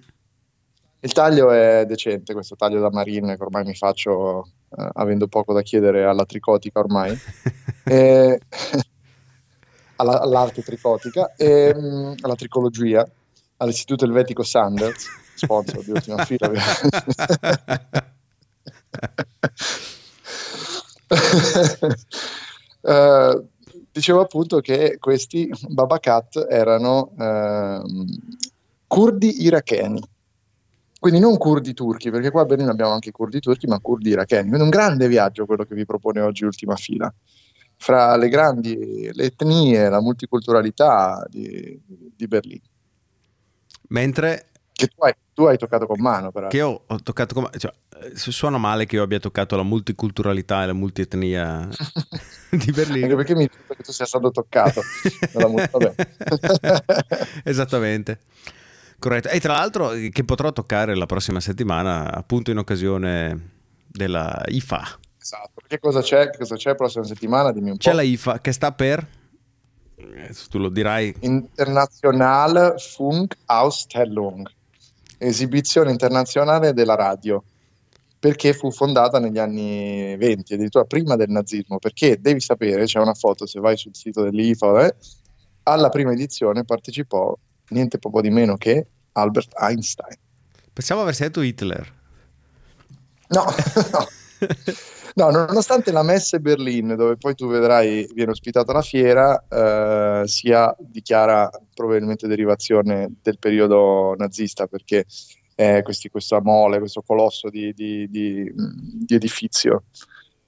Il 1.05 1.13
taglio 1.13 1.51
è 1.51 1.85
decente, 1.85 2.33
questo 2.33 2.55
taglio 2.55 2.79
da 2.79 2.89
marine 2.89 3.37
che 3.37 3.43
ormai 3.43 3.65
mi 3.65 3.75
faccio 3.75 4.47
eh, 4.79 4.89
avendo 4.93 5.27
poco 5.27 5.53
da 5.53 5.61
chiedere 5.63 6.05
alla 6.05 6.25
tricotica 6.25 6.79
ormai, 6.79 7.19
e, 7.85 8.41
alla, 9.97 10.21
all'arte 10.21 10.63
tricotica, 10.63 11.35
e, 11.35 11.75
mm, 11.77 12.13
alla 12.21 12.37
tricologia 12.37 13.05
all'Istituto 13.57 14.05
Elvetico 14.05 14.45
Sanders, 14.45 15.07
sponsor 15.35 15.83
di 15.83 15.91
ultima 15.91 16.25
fila. 16.25 16.51
uh, 22.81 23.49
dicevo 23.91 24.21
appunto 24.21 24.61
che 24.61 24.99
questi 25.01 25.51
Babakat 25.67 26.47
erano 26.49 27.13
uh, 27.17 28.05
curdi 28.87 29.43
iracheni. 29.43 30.01
Quindi 31.03 31.19
non 31.19 31.37
curdi 31.37 31.75
turchi, 31.75 32.13
perché 32.13 32.31
qua 32.31 32.43
a 32.43 32.45
Berlino 32.45 32.71
abbiamo 32.71 32.93
anche 32.93 33.11
curdi 33.11 33.41
turchi, 33.41 33.67
ma 33.67 33.81
curdi 33.81 34.11
iracheni. 34.11 34.47
Quindi 34.47 34.63
un 34.63 34.71
grande 34.71 35.09
viaggio 35.09 35.47
quello 35.47 35.65
che 35.65 35.75
vi 35.75 35.85
propone 35.85 36.21
oggi 36.21 36.45
Ultima 36.45 36.77
Fila. 36.77 37.13
Fra 37.77 38.15
le 38.15 38.29
grandi 38.29 39.11
le 39.13 39.25
etnie, 39.25 39.89
la 39.89 40.01
multiculturalità 40.01 41.27
di, 41.29 41.77
di 41.85 42.27
Berlino. 42.29 42.63
Mentre... 43.89 44.51
Che 44.71 44.87
tu 44.87 45.03
hai, 45.03 45.13
tu 45.35 45.43
hai 45.43 45.59
toccato 45.59 45.87
con 45.87 46.01
mano, 46.01 46.31
però. 46.31 46.47
Che 46.47 46.59
io 46.59 46.85
ho 46.87 46.99
toccato 47.03 47.35
con 47.35 47.43
mano. 47.43 47.59
Cioè, 47.59 47.73
suona 48.15 48.59
male 48.59 48.87
che 48.87 48.95
io 48.95 49.03
abbia 49.03 49.19
toccato 49.19 49.57
la 49.57 49.65
multiculturalità 49.65 50.63
e 50.63 50.67
la 50.67 50.73
multietnia 50.73 51.69
di 52.49 52.71
Berlino. 52.71 53.07
Anche 53.07 53.17
perché 53.17 53.35
mi 53.35 53.49
dico 53.51 53.75
che 53.75 53.83
tu 53.83 53.91
sia 53.91 54.07
stato 54.07 54.31
toccato. 54.31 54.81
Esattamente. 57.43 58.21
Corretto. 59.03 59.31
E 59.31 59.41
tra 59.41 59.55
l'altro 59.55 59.91
che 60.13 60.23
potrò 60.25 60.53
toccare 60.53 60.95
la 60.95 61.07
prossima 61.07 61.41
settimana, 61.41 62.15
appunto 62.15 62.53
in 62.53 62.59
occasione 62.59 63.51
della 63.85 64.41
IFA. 64.47 64.99
Esatto. 65.21 65.61
Che 65.67 65.81
cosa 65.81 66.03
c'è? 66.03 66.31
Che 66.31 66.39
cosa 66.39 66.55
c'è 66.55 66.69
la 66.69 66.75
prossima 66.77 67.03
settimana? 67.03 67.51
Dimmi 67.51 67.71
un 67.71 67.79
c'è 67.79 67.91
po'. 67.91 67.97
C'è 67.97 68.01
la 68.01 68.09
IFA 68.09 68.41
che 68.41 68.53
sta 68.53 68.71
per 68.71 69.05
tu 70.49 70.59
lo 70.59 70.69
dirai. 70.69 71.17
Internationale 71.19 72.75
Funkausstellung, 72.77 74.49
esibizione 75.19 75.91
internazionale 75.91 76.73
della 76.73 76.95
radio, 76.95 77.43
perché 78.21 78.53
fu 78.53 78.71
fondata 78.71 79.19
negli 79.19 79.39
anni 79.39 80.17
20, 80.17 80.55
addirittura 80.55 80.85
prima 80.85 81.17
del 81.17 81.31
nazismo, 81.31 81.81
perché 81.81 82.21
devi 82.21 82.39
sapere, 82.39 82.85
c'è 82.85 83.01
una 83.01 83.15
foto 83.15 83.47
se 83.47 83.59
vai 83.59 83.77
sul 83.77 83.97
sito 83.97 84.23
dell'IFA, 84.23 84.87
eh, 84.87 84.95
alla 85.65 85.89
prima 85.89 86.13
edizione 86.13 86.65
partecipò 86.65 87.37
niente 87.73 87.99
poco 87.99 88.21
di 88.21 88.31
meno 88.31 88.57
che 88.57 88.87
Albert 89.13 89.55
Einstein. 89.59 90.17
Pensavo 90.73 91.03
avessi 91.03 91.23
detto 91.23 91.43
Hitler. 91.43 91.93
No, 93.29 93.45
no. 93.93 94.07
No, 95.15 95.31
nonostante 95.31 95.93
la 95.93 96.03
Messe 96.03 96.41
Berlin, 96.41 96.95
dove 96.97 97.17
poi 97.17 97.35
tu 97.35 97.47
vedrai 97.47 98.09
viene 98.15 98.31
ospitata 98.31 98.73
la 98.73 98.81
fiera, 98.81 99.45
eh, 99.47 100.27
sia 100.27 100.75
di 100.79 101.03
chiara 101.03 101.51
probabilmente 101.75 102.27
derivazione 102.27 103.13
del 103.21 103.39
periodo 103.39 104.15
nazista, 104.17 104.67
perché 104.67 105.05
è 105.55 105.83
questi, 105.83 106.09
questa 106.09 106.41
mole, 106.41 106.79
questo 106.79 107.03
colosso 107.03 107.51
di, 107.51 107.75
di, 107.75 108.09
di, 108.09 108.51
di, 108.55 109.15
edifizio 109.15 109.85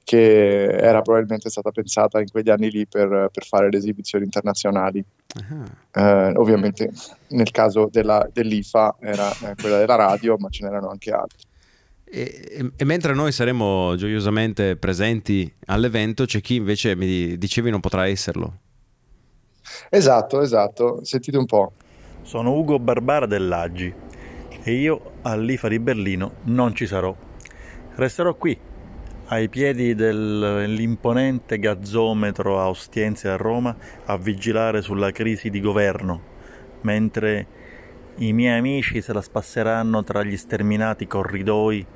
che 0.04 0.66
era 0.66 1.00
probabilmente 1.00 1.48
stata 1.48 1.70
pensata 1.70 2.20
in 2.20 2.30
quegli 2.30 2.50
anni 2.50 2.70
lì 2.70 2.86
per, 2.86 3.30
per 3.32 3.44
fare 3.44 3.70
le 3.70 3.78
esibizioni 3.78 4.24
internazionali. 4.24 5.02
Uh-huh. 5.34 5.64
Eh, 5.90 6.32
ovviamente 6.36 6.92
nel 7.28 7.50
caso 7.50 7.88
della, 7.90 8.28
dell'IFA 8.30 8.96
era 9.00 9.30
eh, 9.30 9.54
quella 9.58 9.78
della 9.78 9.96
radio, 9.96 10.36
ma 10.38 10.50
ce 10.50 10.64
n'erano 10.64 10.90
anche 10.90 11.10
altri. 11.10 11.38
E, 12.04 12.70
e, 12.76 12.84
mentre 12.84 13.14
noi 13.14 13.32
saremo 13.32 13.96
gioiosamente 13.96 14.76
presenti 14.76 15.52
all'evento, 15.66 16.26
c'è 16.26 16.40
chi 16.40 16.56
invece 16.56 16.94
mi 16.94 17.36
dicevi 17.38 17.70
non 17.70 17.80
potrà 17.80 18.06
esserlo. 18.06 18.52
Esatto, 19.88 20.42
esatto. 20.42 21.02
Sentite 21.02 21.38
un 21.38 21.46
po'. 21.46 21.72
Sono 22.22 22.52
Ugo 22.52 22.78
Barbara 22.78 23.26
dell'Aggi 23.26 23.92
e 24.62 24.72
io 24.72 25.12
all'IFA 25.22 25.68
di 25.68 25.78
Berlino 25.78 26.34
non 26.44 26.74
ci 26.74 26.86
sarò. 26.86 27.14
Resterò 27.96 28.34
qui, 28.34 28.56
ai 29.26 29.48
piedi 29.48 29.94
dell'imponente 29.94 31.58
gazzometro 31.58 32.60
a 32.60 32.68
Ostiense 32.68 33.28
a 33.28 33.36
Roma, 33.36 33.74
a 34.04 34.16
vigilare 34.16 34.82
sulla 34.82 35.10
crisi 35.12 35.48
di 35.48 35.60
governo, 35.60 36.20
mentre 36.82 37.46
i 38.16 38.32
miei 38.32 38.58
amici 38.58 39.00
se 39.00 39.12
la 39.12 39.22
spasseranno 39.22 40.04
tra 40.04 40.22
gli 40.22 40.36
sterminati 40.36 41.06
corridoi 41.06 41.86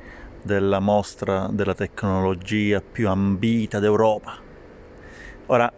della 0.43 0.81
mostra 0.81 1.49
della 1.53 1.75
tecnologia 1.75 2.81
più 2.81 3.09
ambita 3.09 3.79
d'Europa. 3.79 4.37
Ora, 5.47 5.71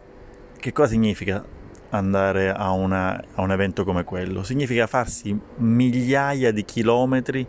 che 0.57 0.73
cosa 0.73 0.91
significa 0.91 1.45
andare 1.91 2.53
a, 2.53 2.71
una, 2.71 3.23
a 3.35 3.43
un 3.43 3.51
evento 3.51 3.85
come 3.85 4.05
quello? 4.05 4.45
Significa 4.45 4.87
farsi 4.87 5.39
migliaia 5.57 6.53
di 6.53 6.65
chilometri 6.65 7.47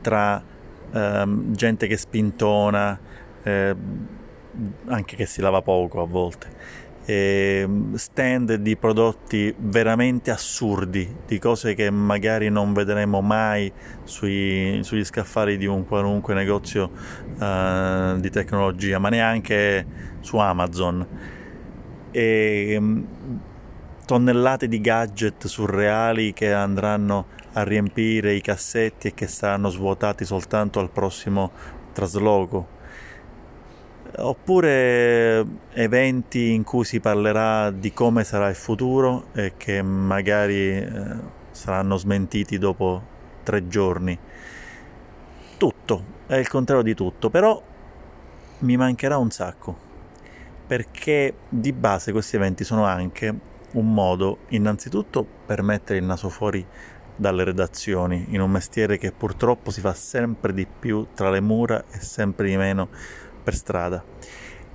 tra 0.00 0.42
ehm, 0.94 1.52
gente 1.52 1.86
che 1.86 1.96
spintona, 1.96 2.98
eh, 3.42 3.76
anche 4.86 5.16
che 5.16 5.26
si 5.26 5.40
lava 5.40 5.62
poco 5.62 6.00
a 6.00 6.06
volte 6.06 6.82
eh, 7.06 7.68
stand 7.94 8.54
di 8.54 8.76
prodotti 8.76 9.54
veramente 9.58 10.30
assurdi, 10.30 11.16
di 11.26 11.38
cose 11.38 11.74
che 11.74 11.90
magari 11.90 12.48
non 12.48 12.72
vedremo 12.72 13.20
mai 13.20 13.70
sui, 14.04 14.80
sugli 14.82 15.04
scaffali 15.04 15.56
di 15.58 15.66
un 15.66 15.84
qualunque 15.84 16.34
negozio 16.34 16.90
uh, 17.38 18.18
di 18.18 18.30
tecnologia, 18.30 18.98
ma 18.98 19.10
neanche 19.10 19.86
su 20.20 20.38
Amazon. 20.38 21.06
E, 22.10 22.76
um, 22.78 23.06
tonnellate 24.06 24.68
di 24.68 24.80
gadget 24.80 25.46
surreali 25.46 26.32
che 26.32 26.52
andranno 26.52 27.26
a 27.54 27.62
riempire 27.62 28.34
i 28.34 28.40
cassetti 28.40 29.08
e 29.08 29.14
che 29.14 29.26
saranno 29.26 29.68
svuotati 29.68 30.24
soltanto 30.24 30.78
al 30.78 30.90
prossimo 30.90 31.50
trasloco 31.92 32.74
oppure 34.16 35.44
eventi 35.72 36.52
in 36.52 36.62
cui 36.62 36.84
si 36.84 37.00
parlerà 37.00 37.70
di 37.70 37.92
come 37.92 38.24
sarà 38.24 38.48
il 38.48 38.54
futuro 38.54 39.26
e 39.32 39.54
che 39.56 39.82
magari 39.82 40.68
eh, 40.68 41.16
saranno 41.50 41.96
smentiti 41.96 42.58
dopo 42.58 43.02
tre 43.42 43.66
giorni. 43.66 44.18
Tutto, 45.56 46.04
è 46.26 46.36
il 46.36 46.48
contrario 46.48 46.84
di 46.84 46.94
tutto, 46.94 47.30
però 47.30 47.60
mi 48.58 48.76
mancherà 48.76 49.16
un 49.16 49.30
sacco, 49.30 49.76
perché 50.66 51.34
di 51.48 51.72
base 51.72 52.12
questi 52.12 52.36
eventi 52.36 52.64
sono 52.64 52.84
anche 52.84 53.52
un 53.72 53.92
modo 53.92 54.38
innanzitutto 54.48 55.26
per 55.46 55.62
mettere 55.62 55.98
il 55.98 56.04
naso 56.04 56.28
fuori 56.28 56.64
dalle 57.16 57.44
redazioni, 57.44 58.26
in 58.30 58.40
un 58.40 58.50
mestiere 58.50 58.98
che 58.98 59.12
purtroppo 59.12 59.70
si 59.70 59.80
fa 59.80 59.94
sempre 59.94 60.52
di 60.52 60.66
più 60.66 61.06
tra 61.14 61.30
le 61.30 61.40
mura 61.40 61.84
e 61.90 62.00
sempre 62.00 62.48
di 62.48 62.56
meno 62.56 62.88
per 63.42 63.54
strada. 63.54 64.02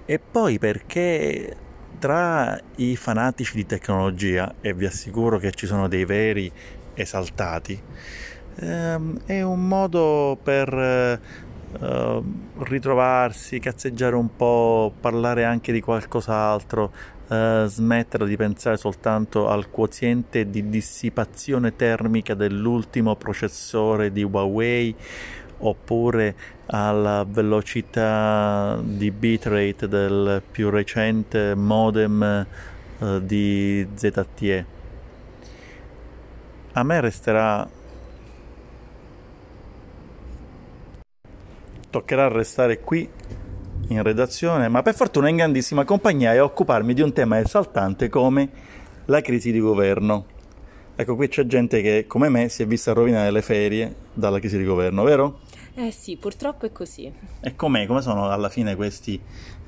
E 0.06 0.20
poi 0.20 0.58
perché 0.58 1.56
tra 2.00 2.60
i 2.78 2.96
fanatici 2.96 3.56
di 3.56 3.66
tecnologia, 3.66 4.56
e 4.62 4.74
vi 4.74 4.86
assicuro 4.86 5.38
che 5.38 5.52
ci 5.52 5.66
sono 5.66 5.88
dei 5.88 6.06
veri 6.06 6.52
esaltati, 6.94 7.80
ehm, 8.56 9.20
è 9.26 9.42
un 9.42 9.68
modo 9.68 10.38
per 10.42 10.74
eh, 10.74 12.22
ritrovarsi, 12.58 13.60
cazzeggiare 13.60 14.16
un 14.16 14.36
po', 14.36 14.92
parlare 15.00 15.44
anche 15.44 15.72
di 15.72 15.82
qualcos'altro, 15.82 16.92
eh, 17.30 17.66
smettere 17.68 18.26
di 18.26 18.36
pensare 18.36 18.78
soltanto 18.78 19.50
al 19.50 19.70
quoziente 19.70 20.50
di 20.50 20.68
dissipazione 20.70 21.76
termica 21.76 22.34
dell'ultimo 22.34 23.16
processore 23.16 24.12
di 24.12 24.24
Huawei 24.24 24.96
oppure 25.60 26.36
alla 26.68 27.26
velocità 27.28 28.80
di 28.82 29.12
bitrate 29.12 29.88
del 29.88 30.42
più 30.50 30.70
recente 30.70 31.54
modem 31.54 32.46
eh, 33.00 33.26
di 33.26 33.88
ZTE. 33.94 34.78
A 36.74 36.84
me 36.84 37.02
resterà 37.02 37.68
toccherà 41.90 42.28
restare 42.28 42.80
qui 42.80 43.10
in 43.88 44.04
redazione, 44.04 44.68
ma 44.68 44.82
per 44.82 44.94
fortuna 44.94 45.30
in 45.30 45.38
grandissima 45.38 45.86
compagnia 45.86 46.34
e 46.34 46.40
occuparmi 46.40 46.94
di 46.94 47.02
un 47.02 47.14
tema 47.14 47.40
esaltante 47.40 48.10
come 48.10 48.50
la 49.06 49.22
crisi 49.22 49.52
di 49.52 49.60
governo. 49.60 50.26
Ecco, 50.96 51.16
qui 51.16 51.30
c'è 51.30 51.46
gente 51.46 51.82
che, 51.82 52.06
come 52.08 52.30
me, 52.30 52.50
si 52.50 52.62
è 52.62 52.68
vista 52.68 52.92
rovinare 52.92 53.32
le 53.32 53.42
ferie 53.42 53.96
dalla 54.14 54.40
crisi 54.40 54.58
di 54.58 54.66
governo, 54.66 55.04
vero? 55.04 55.40
Eh 55.76 55.92
sì, 55.92 56.18
purtroppo 56.18 56.66
è 56.66 56.72
così. 56.74 57.12
E 57.40 57.56
com'è? 57.56 57.86
Come 57.86 58.02
sono 58.02 58.30
alla 58.30 58.50
fine 58.50 58.76
questi 58.76 59.20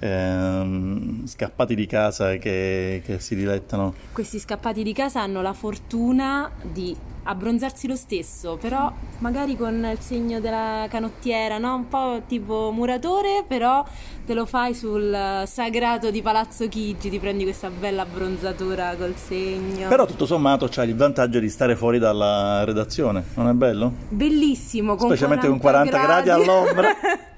ehm, 0.01 1.25
scappati 1.27 1.75
di 1.75 1.85
casa 1.85 2.35
che, 2.37 3.01
che 3.05 3.19
si 3.19 3.35
dilettano? 3.35 3.93
Questi 4.11 4.39
scappati 4.39 4.83
di 4.83 4.93
casa 4.93 5.21
hanno 5.21 5.41
la 5.41 5.53
fortuna 5.53 6.51
di 6.61 6.95
abbronzarsi 7.23 7.87
lo 7.87 7.95
stesso, 7.95 8.57
però 8.59 8.91
magari 9.19 9.55
con 9.55 9.87
il 9.91 9.99
segno 9.99 10.39
della 10.39 10.87
canottiera, 10.89 11.59
no? 11.59 11.75
Un 11.75 11.87
po' 11.87 12.23
tipo 12.27 12.71
muratore, 12.71 13.43
però 13.47 13.85
te 14.25 14.33
lo 14.33 14.47
fai 14.47 14.73
sul 14.73 15.43
sagrato 15.45 16.09
di 16.09 16.21
Palazzo 16.23 16.67
Chigi, 16.67 17.09
ti 17.09 17.19
prendi 17.19 17.43
questa 17.43 17.69
bella 17.69 18.01
abbronzatura 18.01 18.95
col 18.95 19.15
segno. 19.15 19.87
Però 19.87 20.05
tutto 20.05 20.25
sommato 20.25 20.67
c'hai 20.67 20.89
il 20.89 20.95
vantaggio 20.95 21.39
di 21.39 21.49
stare 21.49 21.75
fuori 21.75 21.99
dalla 21.99 22.63
redazione, 22.63 23.23
non 23.35 23.47
è 23.49 23.53
bello? 23.53 23.93
Bellissimo, 24.09 24.95
con 24.95 25.07
Specialmente 25.07 25.47
40 25.47 25.91
con 25.91 25.99
40 25.99 26.07
gradi 26.07 26.29
all'ombra. 26.29 26.89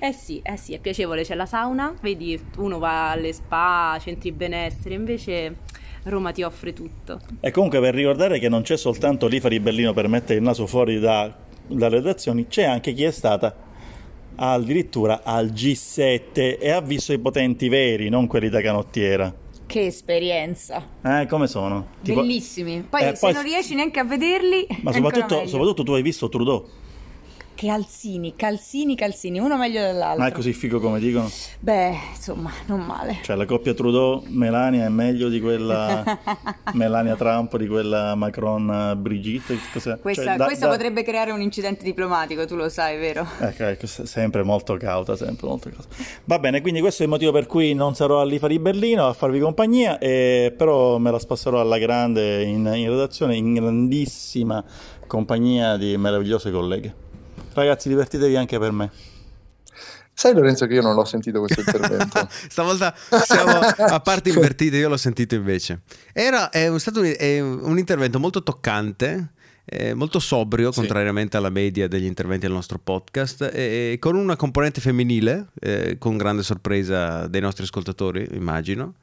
Eh 0.00 0.12
sì, 0.12 0.40
eh 0.42 0.56
sì, 0.56 0.74
è 0.74 0.78
piacevole, 0.78 1.22
c'è 1.22 1.34
la 1.34 1.46
sauna, 1.46 1.94
vedi, 2.00 2.40
uno 2.58 2.78
va 2.78 3.10
alle 3.10 3.32
spa, 3.32 3.98
centri 4.00 4.32
benessere, 4.32 4.94
invece 4.94 5.56
Roma 6.04 6.30
ti 6.32 6.42
offre 6.42 6.72
tutto. 6.72 7.20
E 7.40 7.50
comunque 7.50 7.80
per 7.80 7.94
ricordare 7.94 8.38
che 8.38 8.48
non 8.48 8.62
c'è 8.62 8.76
soltanto 8.76 9.26
l'IFA 9.26 9.48
di 9.48 9.60
Berlino 9.60 9.92
per 9.92 10.08
mettere 10.08 10.38
il 10.38 10.44
naso 10.44 10.66
fuori 10.66 10.98
da, 11.00 11.34
dalle 11.66 11.96
redazioni, 11.96 12.46
c'è 12.46 12.64
anche 12.64 12.92
chi 12.92 13.04
è 13.04 13.10
stata 13.10 13.66
addirittura 14.36 15.22
al 15.24 15.48
G7 15.48 16.58
e 16.60 16.70
ha 16.70 16.80
visto 16.80 17.12
i 17.12 17.18
potenti 17.18 17.68
veri, 17.68 18.08
non 18.08 18.26
quelli 18.26 18.48
da 18.48 18.60
canottiera. 18.60 19.34
Che 19.66 19.84
esperienza. 19.84 20.82
Eh, 21.02 21.26
come 21.26 21.46
sono? 21.46 21.88
Tipo- 22.02 22.20
Bellissimi. 22.20 22.86
Poi 22.88 23.02
Eh, 23.02 23.14
se 23.14 23.18
poi- 23.20 23.32
non 23.34 23.42
riesci 23.42 23.74
neanche 23.74 23.98
a 24.00 24.04
vederli, 24.04 24.66
Ma 24.82 24.92
soprattutto, 24.92 25.46
soprattutto 25.46 25.82
tu 25.82 25.92
hai 25.92 26.02
visto 26.02 26.28
Trudeau, 26.28 26.66
Che 27.58 27.68
alzini, 27.68 28.36
calzini, 28.36 28.94
calzini, 28.94 29.40
uno 29.40 29.56
meglio 29.56 29.80
dell'altro. 29.80 30.18
non 30.22 30.28
è 30.28 30.32
così 30.32 30.52
figo 30.52 30.78
come 30.78 31.00
dicono? 31.00 31.28
Beh, 31.58 31.92
insomma, 32.14 32.52
non 32.66 32.82
male. 32.82 33.18
Cioè 33.22 33.34
la 33.34 33.46
coppia 33.46 33.74
Trudeau-Melania 33.74 34.84
è 34.84 34.88
meglio 34.88 35.28
di 35.28 35.40
quella 35.40 36.04
Melania-Trump, 36.74 37.56
di 37.56 37.66
quella 37.66 38.14
Macron-Brigitte? 38.14 39.58
Cos'è? 39.72 39.98
Questa, 39.98 40.22
Cioè, 40.22 40.36
da- 40.36 40.44
questo 40.44 40.66
da- 40.66 40.70
potrebbe 40.70 41.02
creare 41.02 41.32
un 41.32 41.40
incidente 41.40 41.82
diplomatico, 41.82 42.46
tu 42.46 42.54
lo 42.54 42.68
sai, 42.68 42.96
vero? 42.96 43.26
Ecco, 43.40 43.64
ecco, 43.64 43.86
se- 43.88 44.06
sempre 44.06 44.44
molto 44.44 44.76
cauta, 44.76 45.16
sempre 45.16 45.48
molto 45.48 45.68
cauta. 45.68 45.88
Va 46.26 46.38
bene, 46.38 46.60
quindi 46.60 46.78
questo 46.78 47.02
è 47.02 47.06
il 47.06 47.10
motivo 47.10 47.32
per 47.32 47.46
cui 47.46 47.74
non 47.74 47.96
sarò 47.96 48.20
all'IFA 48.20 48.46
di 48.46 48.60
Berlino 48.60 49.08
a 49.08 49.12
farvi 49.14 49.40
compagnia, 49.40 49.98
e 49.98 50.54
però 50.56 50.98
me 50.98 51.10
la 51.10 51.18
spasserò 51.18 51.60
alla 51.60 51.78
grande 51.78 52.40
in, 52.44 52.70
in 52.72 52.88
redazione, 52.88 53.34
in 53.34 53.52
grandissima 53.54 54.62
compagnia 55.08 55.76
di 55.76 55.96
meravigliose 55.96 56.52
colleghe. 56.52 57.06
Ragazzi, 57.58 57.88
divertitevi 57.88 58.36
anche 58.36 58.58
per 58.58 58.72
me. 58.72 58.90
Sai 60.12 60.34
Lorenzo 60.34 60.66
che 60.66 60.74
io 60.74 60.82
non 60.82 60.94
l'ho 60.96 61.04
sentito 61.04 61.38
questo 61.38 61.60
intervento? 61.60 62.26
Stavolta 62.48 62.92
siamo 63.22 63.52
a 63.60 64.00
parti 64.00 64.30
invertite, 64.30 64.76
io 64.76 64.88
l'ho 64.88 64.96
sentito 64.96 65.36
invece. 65.36 65.82
Era 66.12 66.50
è 66.50 66.66
un- 66.66 66.80
stato 66.80 67.00
un, 67.00 67.14
è 67.16 67.40
un 67.40 67.78
intervento 67.78 68.18
molto 68.18 68.42
toccante, 68.42 69.30
eh, 69.64 69.94
molto 69.94 70.18
sobrio, 70.18 70.72
Sì. 70.72 70.80
contrariamente 70.80 71.36
alla 71.36 71.50
media 71.50 71.86
degli 71.86 72.04
interventi 72.06 72.46
del 72.46 72.54
nostro 72.54 72.80
podcast, 72.82 73.48
e 73.52 73.96
con 74.00 74.16
una 74.16 74.34
componente 74.34 74.80
femminile, 74.80 75.50
eh, 75.60 75.98
con 75.98 76.16
grande 76.16 76.42
sorpresa 76.42 77.28
dei 77.28 77.40
nostri 77.40 77.62
ascoltatori, 77.62 78.26
immagino. 78.32 78.94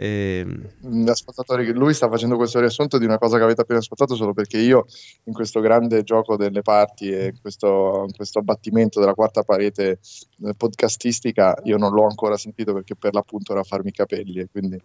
Ehm, 0.00 0.68
Gli 1.02 1.08
ascoltatori 1.08 1.72
lui 1.72 1.92
sta 1.92 2.08
facendo 2.08 2.36
questo 2.36 2.60
riassunto 2.60 2.98
di 2.98 3.04
una 3.04 3.18
cosa 3.18 3.36
che 3.36 3.42
avete 3.42 3.62
appena 3.62 3.80
ascoltato 3.80 4.14
solo 4.14 4.32
perché 4.32 4.56
io 4.58 4.86
in 5.24 5.32
questo 5.32 5.58
grande 5.60 6.04
gioco 6.04 6.36
delle 6.36 6.62
parti 6.62 7.10
e 7.10 7.34
questo, 7.40 8.06
questo 8.14 8.38
abbattimento 8.38 9.00
della 9.00 9.14
quarta 9.14 9.42
parete 9.42 9.98
eh, 10.44 10.54
podcastistica 10.56 11.58
io 11.64 11.76
non 11.78 11.92
l'ho 11.92 12.06
ancora 12.06 12.36
sentito 12.36 12.72
perché 12.72 12.94
per 12.94 13.12
l'appunto 13.12 13.50
era 13.50 13.62
a 13.62 13.64
farmi 13.64 13.88
i 13.88 13.92
capelli 13.92 14.38
e 14.38 14.48
quindi 14.48 14.80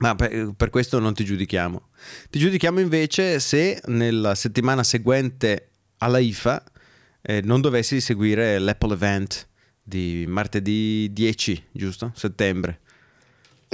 Ma 0.00 0.16
per, 0.16 0.52
per 0.56 0.70
questo 0.70 0.98
non 0.98 1.14
ti 1.14 1.24
giudichiamo. 1.24 1.88
Ti 2.28 2.38
giudichiamo 2.40 2.80
invece 2.80 3.38
se 3.38 3.80
nella 3.86 4.34
settimana 4.34 4.82
seguente 4.82 5.70
alla 5.98 6.18
IFA 6.18 6.64
eh, 7.22 7.40
non 7.42 7.60
dovessi 7.60 8.00
seguire 8.00 8.58
l'Apple 8.58 8.94
Event 8.94 9.48
di 9.80 10.24
martedì 10.26 11.08
10, 11.12 11.66
giusto? 11.70 12.10
Settembre. 12.16 12.80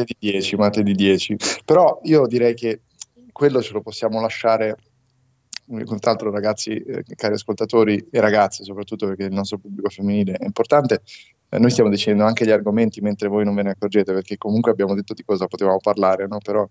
Te 0.05 0.15
di 0.19 0.31
10, 0.31 0.57
ma 0.57 0.71
te 0.71 0.83
di 0.83 0.95
10. 0.95 1.37
Però 1.65 2.01
io 2.05 2.27
direi 2.27 2.55
che 2.55 2.81
quello 3.33 3.63
ce 3.63 3.73
lo 3.73 3.81
possiamo 3.81 4.21
lasciare, 4.21 4.77
eh, 5.69 5.85
tra 5.85 5.99
l'altro 6.11 6.31
ragazzi, 6.31 6.73
eh, 6.73 7.05
cari 7.17 7.35
ascoltatori 7.35 8.09
e 8.11 8.21
ragazze, 8.21 8.65
soprattutto 8.65 9.07
perché 9.07 9.25
il 9.25 9.33
nostro 9.33 9.59
pubblico 9.59 9.89
femminile 9.89 10.35
è 10.35 10.45
importante, 10.45 11.03
eh, 11.49 11.59
noi 11.59 11.71
stiamo 11.71 11.91
decidendo 11.91 12.25
anche 12.25 12.45
gli 12.45 12.51
argomenti 12.51 13.01
mentre 13.01 13.29
voi 13.29 13.45
non 13.45 13.55
ve 13.55 13.63
ne 13.63 13.71
accorgete, 13.71 14.13
perché 14.13 14.37
comunque 14.37 14.71
abbiamo 14.71 14.95
detto 14.95 15.15
di 15.15 15.25
cosa 15.25 15.47
potevamo 15.47 15.79
parlare, 15.79 16.27
no? 16.27 16.39
Però 16.39 16.69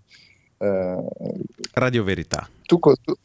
eh, 0.59 1.03
Radio 1.73 2.03
Verità. 2.03 2.49
tu, 2.63 2.79
tu- 2.79 3.17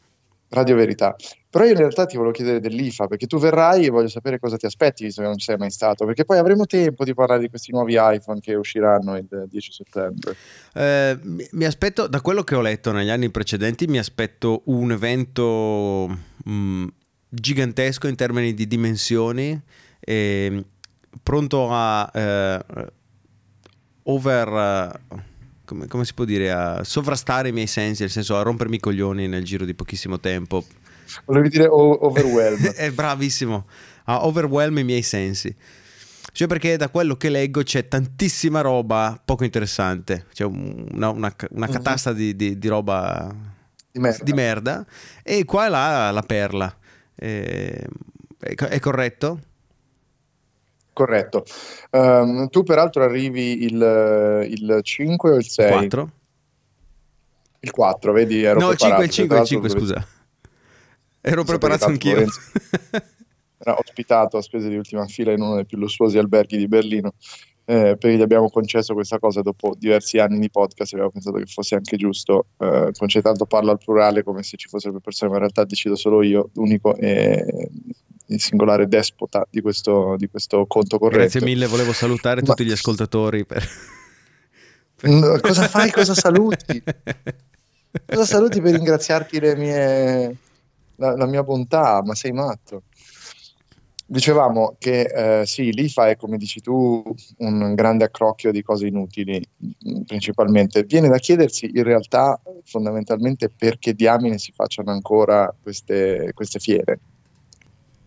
Radio 0.49 0.75
Verità. 0.75 1.15
Però 1.55 1.67
io 1.67 1.71
in 1.71 1.77
realtà 1.77 2.05
ti 2.05 2.17
volevo 2.17 2.33
chiedere 2.33 2.59
dell'IFA, 2.59 3.07
perché 3.07 3.27
tu 3.27 3.39
verrai 3.39 3.85
e 3.85 3.89
voglio 3.89 4.09
sapere 4.09 4.39
cosa 4.39 4.57
ti 4.57 4.65
aspetti, 4.65 5.05
visto 5.05 5.21
che 5.21 5.27
non 5.27 5.37
ci 5.37 5.45
sei 5.45 5.55
mai 5.55 5.71
stato, 5.71 6.03
perché 6.03 6.25
poi 6.25 6.37
avremo 6.37 6.65
tempo 6.65 7.05
di 7.05 7.13
parlare 7.13 7.39
di 7.39 7.47
questi 7.47 7.71
nuovi 7.71 7.95
iPhone 7.97 8.41
che 8.41 8.55
usciranno 8.55 9.15
il 9.15 9.45
10 9.47 9.71
settembre. 9.71 10.35
Eh, 10.73 11.17
mi 11.23 11.63
aspetto, 11.63 12.07
da 12.07 12.19
quello 12.19 12.43
che 12.43 12.55
ho 12.55 12.59
letto 12.59 12.91
negli 12.91 13.09
anni 13.09 13.29
precedenti, 13.29 13.87
mi 13.87 13.97
aspetto 13.97 14.63
un 14.65 14.91
evento 14.91 16.17
mh, 16.43 16.87
gigantesco 17.29 18.09
in 18.09 18.15
termini 18.17 18.53
di 18.53 18.67
dimensioni, 18.67 19.57
e 20.01 20.65
pronto 21.23 21.69
a 21.71 22.11
eh, 22.13 22.65
over. 24.03 24.99
come, 25.63 25.87
come 25.87 26.03
si 26.03 26.13
può 26.13 26.25
dire? 26.25 26.51
A 26.51 26.83
sovrastare 26.83 27.47
i 27.47 27.53
miei 27.53 27.67
sensi, 27.67 28.01
nel 28.01 28.11
senso 28.11 28.35
a 28.35 28.41
rompermi 28.41 28.75
i 28.75 28.79
coglioni 28.81 29.29
nel 29.29 29.45
giro 29.45 29.63
di 29.63 29.73
pochissimo 29.73 30.19
tempo. 30.19 30.61
Volevi 31.25 31.49
dire 31.49 31.67
overwhelm. 31.67 32.71
È 32.71 32.91
bravissimo 32.93 33.67
a 34.05 34.25
overwhelm 34.25 34.77
i 34.79 34.83
miei 34.83 35.01
sensi. 35.01 35.55
Cioè 36.31 36.47
perché 36.47 36.75
da 36.75 36.89
quello 36.89 37.15
che 37.15 37.29
leggo 37.29 37.63
c'è 37.63 37.87
tantissima 37.87 38.61
roba 38.61 39.19
poco 39.23 39.43
interessante, 39.45 40.25
c'è 40.33 40.43
un- 40.43 40.85
una, 40.93 41.09
una, 41.09 41.33
una 41.51 41.65
Mhm. 41.67 41.71
catasta 41.71 42.11
di, 42.13 42.35
di- 42.35 42.57
di 42.59 42.67
roba 42.67 43.33
Di 43.91 43.99
merda. 43.99 44.23
di 44.23 44.33
merda 44.33 44.85
e 45.23 45.45
qua 45.45 45.67
e 45.67 45.69
là 45.69 46.11
la 46.11 46.21
perla. 46.23 46.75
Eh, 47.15 47.87
è, 48.39 48.53
è 48.53 48.79
corretto? 48.79 49.39
Corretto. 50.91 51.45
Ehm, 51.91 52.49
tu 52.49 52.63
peraltro 52.63 53.03
arrivi 53.03 53.63
il, 53.63 54.45
il 54.49 54.79
5 54.81 55.31
o 55.31 55.35
il 55.35 55.45
6? 55.49 55.69
4? 55.69 56.11
Il 57.61 57.71
4, 57.71 58.13
vedi, 58.13 58.43
ero 58.43 58.59
No, 58.59 58.71
il 58.71 58.77
5, 58.77 58.77
preparato. 58.77 59.03
il 59.03 59.09
5, 59.11 59.35
Tra 59.35 59.43
il 59.43 59.49
l'altro 59.51 59.69
5, 59.69 59.69
dove- 59.69 59.79
scusa. 60.03 60.07
Ero 61.27 61.43
preparato 61.43 61.85
anch'io. 61.85 62.13
Lorenzo. 62.13 62.39
Era 63.57 63.77
ospitato 63.79 64.37
a 64.37 64.41
spese 64.43 64.69
di 64.69 64.75
ultima 64.75 65.07
fila 65.07 65.31
in 65.31 65.41
uno 65.41 65.55
dei 65.55 65.65
più 65.65 65.79
lussuosi 65.79 66.19
alberghi 66.19 66.55
di 66.55 66.67
Berlino, 66.67 67.13
eh, 67.65 67.97
perché 67.97 68.15
gli 68.15 68.21
abbiamo 68.21 68.49
concesso 68.49 68.93
questa 68.93 69.17
cosa 69.17 69.41
dopo 69.41 69.73
diversi 69.75 70.19
anni 70.19 70.37
di 70.37 70.51
podcast, 70.51 70.93
abbiamo 70.93 71.09
pensato 71.09 71.37
che 71.37 71.45
fosse 71.47 71.73
anche 71.73 71.97
giusto, 71.97 72.45
eh, 72.59 72.91
concede 72.95 73.23
tanto 73.23 73.47
parlo 73.47 73.71
al 73.71 73.79
plurale 73.83 74.21
come 74.21 74.43
se 74.43 74.55
ci 74.55 74.67
fossero 74.67 74.91
più 74.91 75.01
persone, 75.01 75.31
ma 75.31 75.37
in 75.37 75.43
realtà 75.43 75.65
decido 75.65 75.95
solo 75.95 76.21
io, 76.21 76.49
l'unico 76.53 76.95
e 76.95 77.71
il 78.27 78.39
singolare 78.39 78.87
despota 78.87 79.47
di 79.49 79.61
questo, 79.61 80.15
di 80.17 80.27
questo 80.27 80.67
conto 80.67 80.99
corrente. 80.99 81.23
Grazie 81.23 81.41
mille, 81.41 81.65
volevo 81.65 81.91
salutare 81.91 82.41
Ma- 82.41 82.47
tutti 82.47 82.65
gli 82.65 82.71
ascoltatori. 82.71 83.45
Per... 83.45 83.63
No, 85.01 85.37
cosa 85.41 85.67
fai? 85.67 85.91
Cosa 85.91 86.13
saluti? 86.13 86.81
Cosa 88.05 88.25
saluti 88.25 88.59
per 88.59 88.73
ringraziarti 88.73 89.39
le 89.39 89.55
mie, 89.55 90.37
la, 90.97 91.15
la 91.15 91.25
mia 91.25 91.43
bontà? 91.43 92.01
Ma 92.03 92.15
sei 92.15 92.31
matto. 92.31 92.83
Dicevamo 94.07 94.75
che 94.77 95.41
eh, 95.41 95.45
sì, 95.47 95.71
l'IFA 95.71 96.09
è 96.09 96.15
come 96.15 96.37
dici 96.37 96.61
tu 96.61 97.03
un 97.37 97.73
grande 97.73 98.03
accrocchio 98.03 98.51
di 98.51 98.61
cose 98.61 98.85
inutili, 98.85 99.43
principalmente. 100.05 100.83
Viene 100.83 101.07
da 101.07 101.17
chiedersi 101.17 101.71
in 101.73 101.83
realtà 101.83 102.39
fondamentalmente 102.63 103.49
perché 103.49 103.93
diamine 103.93 104.37
si 104.37 104.51
facciano 104.51 104.91
ancora 104.91 105.53
queste, 105.59 106.31
queste 106.35 106.59
fiere. 106.59 106.99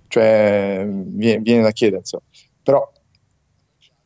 Cioè, 0.07 0.87
viene, 0.89 1.43
viene 1.43 1.63
da 1.63 1.73
chiederselo. 1.73 2.23
Però 2.63 2.93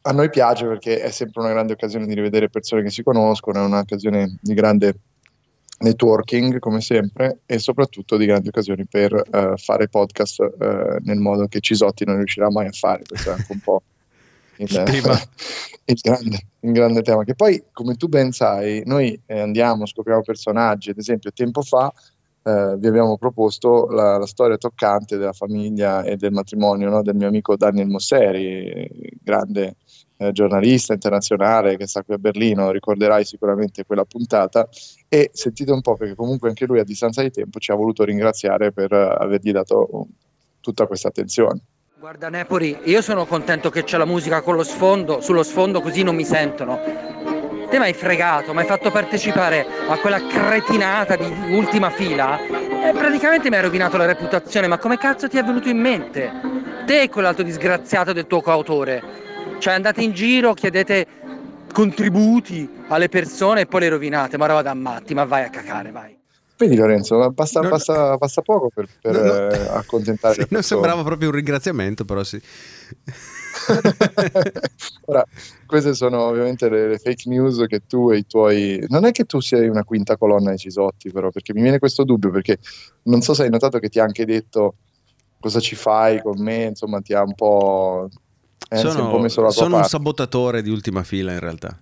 a 0.04 0.12
noi 0.12 0.30
piace 0.30 0.66
perché 0.66 1.00
è 1.00 1.10
sempre 1.10 1.42
una 1.42 1.50
grande 1.50 1.74
occasione 1.74 2.06
di 2.06 2.14
rivedere 2.14 2.48
persone 2.48 2.82
che 2.82 2.90
si 2.90 3.02
conoscono, 3.02 3.60
è 3.60 3.66
un'occasione 3.66 4.38
di 4.40 4.54
grande 4.54 4.94
networking 5.82 6.58
come 6.58 6.80
sempre 6.80 7.40
e 7.46 7.58
soprattutto 7.58 8.16
di 8.16 8.26
grandi 8.26 8.48
occasioni 8.48 8.86
per 8.86 9.12
eh, 9.12 9.54
fare 9.56 9.88
podcast 9.88 10.40
eh, 10.40 10.98
nel 11.00 11.18
modo 11.18 11.46
che 11.48 11.60
Cisotti 11.60 12.04
non 12.04 12.16
riuscirà 12.16 12.50
mai 12.50 12.66
a 12.66 12.72
fare, 12.72 13.02
questo 13.06 13.30
è 13.30 13.32
anche 13.34 13.52
un 13.52 13.60
po' 13.60 13.82
il, 14.56 14.68
il 15.84 15.98
grande, 16.00 16.38
il 16.60 16.72
grande 16.72 17.02
tema. 17.02 17.24
Che 17.24 17.34
poi, 17.34 17.62
come 17.72 17.96
tu 17.96 18.08
ben 18.08 18.32
sai, 18.32 18.82
noi 18.86 19.18
eh, 19.26 19.40
andiamo, 19.40 19.86
scopriamo 19.86 20.22
personaggi. 20.22 20.90
Ad 20.90 20.98
esempio, 20.98 21.32
tempo 21.32 21.62
fa 21.62 21.92
eh, 22.44 22.76
vi 22.78 22.86
abbiamo 22.86 23.16
proposto 23.16 23.88
la, 23.88 24.18
la 24.18 24.26
storia 24.26 24.56
toccante 24.56 25.16
della 25.16 25.32
famiglia 25.32 26.02
e 26.02 26.16
del 26.16 26.32
matrimonio 26.32 26.90
no, 26.90 27.02
del 27.02 27.14
mio 27.14 27.28
amico 27.28 27.56
Daniel 27.56 27.88
Mosseri, 27.88 28.88
grande 29.22 29.76
eh, 30.22 30.32
giornalista 30.32 30.92
internazionale 30.92 31.76
che 31.76 31.86
sta 31.86 32.02
qui 32.02 32.14
a 32.14 32.18
Berlino, 32.18 32.70
ricorderai 32.70 33.24
sicuramente 33.24 33.84
quella 33.84 34.04
puntata 34.04 34.68
e 35.08 35.30
sentite 35.32 35.72
un 35.72 35.80
po' 35.80 35.96
perché 35.96 36.14
comunque 36.14 36.48
anche 36.48 36.66
lui 36.66 36.78
a 36.78 36.84
distanza 36.84 37.22
di 37.22 37.30
tempo 37.30 37.58
ci 37.58 37.72
ha 37.72 37.74
voluto 37.74 38.04
ringraziare 38.04 38.72
per 38.72 38.92
eh, 38.92 39.16
avergli 39.18 39.52
dato 39.52 40.06
tutta 40.60 40.86
questa 40.86 41.08
attenzione. 41.08 41.60
Guarda 41.98 42.28
Nepori, 42.28 42.76
io 42.84 43.00
sono 43.00 43.26
contento 43.26 43.70
che 43.70 43.84
c'è 43.84 43.96
la 43.96 44.04
musica 44.04 44.40
con 44.42 44.56
lo 44.56 44.64
sfondo, 44.64 45.20
sullo 45.20 45.42
sfondo 45.42 45.80
così 45.80 46.02
non 46.02 46.16
mi 46.16 46.24
sentono. 46.24 46.80
Te 47.70 47.78
mi 47.78 47.84
hai 47.84 47.94
fregato, 47.94 48.52
mi 48.52 48.60
hai 48.60 48.66
fatto 48.66 48.90
partecipare 48.90 49.64
a 49.88 49.96
quella 49.98 50.20
cretinata 50.26 51.16
di 51.16 51.54
ultima 51.54 51.90
fila 51.90 52.38
e 52.44 52.92
praticamente 52.92 53.48
mi 53.48 53.56
hai 53.56 53.62
rovinato 53.62 53.96
la 53.96 54.04
reputazione, 54.04 54.66
ma 54.66 54.78
come 54.78 54.98
cazzo 54.98 55.28
ti 55.28 55.38
è 55.38 55.44
venuto 55.44 55.68
in 55.68 55.78
mente? 55.78 56.30
Te 56.84 57.02
e 57.02 57.08
quell'altro 57.08 57.44
disgraziato 57.44 58.12
del 58.12 58.26
tuo 58.26 58.40
coautore. 58.40 59.30
Cioè 59.58 59.74
andate 59.74 60.02
in 60.02 60.12
giro, 60.12 60.54
chiedete 60.54 61.06
contributi 61.72 62.68
alle 62.88 63.08
persone 63.08 63.62
e 63.62 63.66
poi 63.66 63.80
le 63.80 63.88
rovinate, 63.90 64.36
ma 64.36 64.46
roba 64.46 64.62
da 64.62 64.74
matti, 64.74 65.14
ma 65.14 65.24
vai 65.24 65.44
a 65.44 65.50
cacare, 65.50 65.90
vai. 65.90 66.16
Vedi 66.56 66.76
Lorenzo, 66.76 67.30
basta, 67.30 67.60
No, 67.60 67.68
no. 67.68 67.76
basta- 67.76 68.16
basta 68.16 68.42
poco 68.42 68.70
per, 68.72 68.86
per, 69.00 69.14
No, 69.14 69.22
no. 69.22 69.34
eh, 69.34 69.66
accontentare 69.68 70.34
Sì, 70.34 70.46
non 70.50 70.62
sembrava 70.62 71.02
proprio 71.02 71.28
un 71.28 71.34
ringraziamento, 71.34 72.04
però 72.04 72.22
sì. 72.22 72.40
Ora, 75.06 75.24
queste 75.66 75.94
sono 75.94 76.22
ovviamente 76.22 76.68
le, 76.68 76.88
le 76.88 76.98
fake 76.98 77.28
news 77.28 77.64
che 77.66 77.80
tu 77.86 78.10
e 78.10 78.18
i 78.18 78.26
tuoi... 78.26 78.84
Non 78.88 79.04
è 79.04 79.10
che 79.10 79.24
tu 79.24 79.40
sei 79.40 79.68
una 79.68 79.82
quinta 79.82 80.16
colonna 80.16 80.50
ai 80.50 80.58
Cisotti, 80.58 81.10
però, 81.10 81.30
perché 81.30 81.52
mi 81.52 81.62
viene 81.62 81.78
questo 81.78 82.04
dubbio, 82.04 82.30
perché 82.30 82.58
non 83.04 83.22
so 83.22 83.34
se 83.34 83.44
hai 83.44 83.50
notato 83.50 83.78
che 83.78 83.88
ti 83.88 83.98
ha 83.98 84.04
anche 84.04 84.24
detto 84.24 84.76
cosa 85.40 85.58
ci 85.58 85.74
fai 85.74 86.22
con 86.22 86.40
me, 86.40 86.64
insomma, 86.64 87.00
ti 87.00 87.14
ha 87.14 87.22
un 87.22 87.34
po'... 87.34 88.08
eh, 88.72 88.76
sono 88.76 89.50
sono 89.50 89.76
un 89.76 89.84
sabotatore 89.84 90.62
di 90.62 90.70
ultima 90.70 91.02
fila 91.02 91.32
in 91.32 91.40
realtà. 91.40 91.78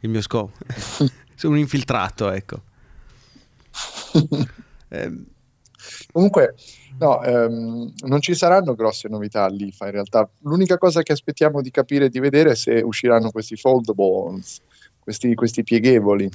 Il 0.00 0.10
mio 0.10 0.20
scopo. 0.20 0.52
sono 1.34 1.54
un 1.54 1.58
infiltrato, 1.58 2.30
ecco. 2.30 2.62
Eh, 4.88 5.10
Comunque, 6.12 6.54
no, 6.98 7.22
ehm, 7.22 7.92
non 8.06 8.20
ci 8.20 8.34
saranno 8.34 8.74
grosse 8.74 9.08
novità 9.08 9.44
all'IFA 9.44 9.86
in 9.86 9.90
realtà. 9.92 10.28
L'unica 10.40 10.78
cosa 10.78 11.02
che 11.02 11.12
aspettiamo 11.12 11.60
di 11.60 11.70
capire 11.70 12.06
e 12.06 12.08
di 12.08 12.20
vedere 12.20 12.52
è 12.52 12.54
se 12.54 12.80
usciranno 12.80 13.30
questi 13.30 13.56
foldables, 13.56 14.60
questi, 14.98 15.34
questi 15.34 15.62
pieghevoli. 15.62 16.30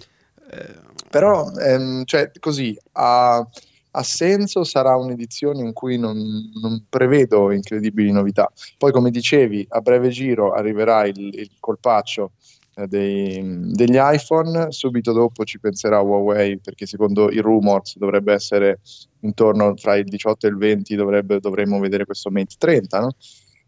eh, 0.51 0.75
Però, 1.09 1.51
ehm, 1.51 2.03
cioè, 2.05 2.31
così, 2.39 2.77
a, 2.93 3.45
a 3.91 4.03
senso 4.03 4.63
sarà 4.63 4.95
un'edizione 4.95 5.63
in 5.63 5.73
cui 5.73 5.97
non, 5.97 6.17
non 6.61 6.85
prevedo 6.87 7.51
incredibili 7.51 8.11
novità. 8.11 8.51
Poi, 8.77 8.91
come 8.91 9.09
dicevi, 9.09 9.65
a 9.69 9.81
breve 9.81 10.09
giro 10.09 10.51
arriverà 10.51 11.05
il, 11.05 11.17
il 11.17 11.51
colpaccio 11.59 12.33
eh, 12.75 12.87
dei- 12.87 13.41
degli 13.71 13.97
iPhone, 13.97 14.71
subito 14.71 15.11
dopo 15.11 15.43
ci 15.43 15.59
penserà 15.59 16.01
Huawei, 16.01 16.59
perché 16.59 16.85
secondo 16.85 17.29
i 17.29 17.39
rumors 17.39 17.97
dovrebbe 17.97 18.33
essere 18.33 18.79
intorno 19.21 19.73
tra 19.73 19.95
il 19.95 20.05
18 20.05 20.45
e 20.45 20.49
il 20.49 20.57
20, 20.57 20.95
dovrebbe- 20.95 21.39
dovremmo 21.39 21.79
vedere 21.79 22.05
questo 22.05 22.29
Mate 22.29 22.55
30, 22.57 22.99
no? 22.99 23.15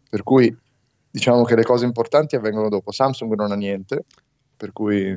Per 0.08 0.22
cui 0.22 0.54
diciamo 1.10 1.44
che 1.44 1.56
le 1.56 1.64
cose 1.64 1.84
importanti 1.84 2.36
avvengono 2.36 2.68
dopo. 2.68 2.92
Samsung 2.92 3.34
non 3.34 3.52
ha 3.52 3.56
niente, 3.56 4.04
per 4.56 4.72
cui 4.72 5.14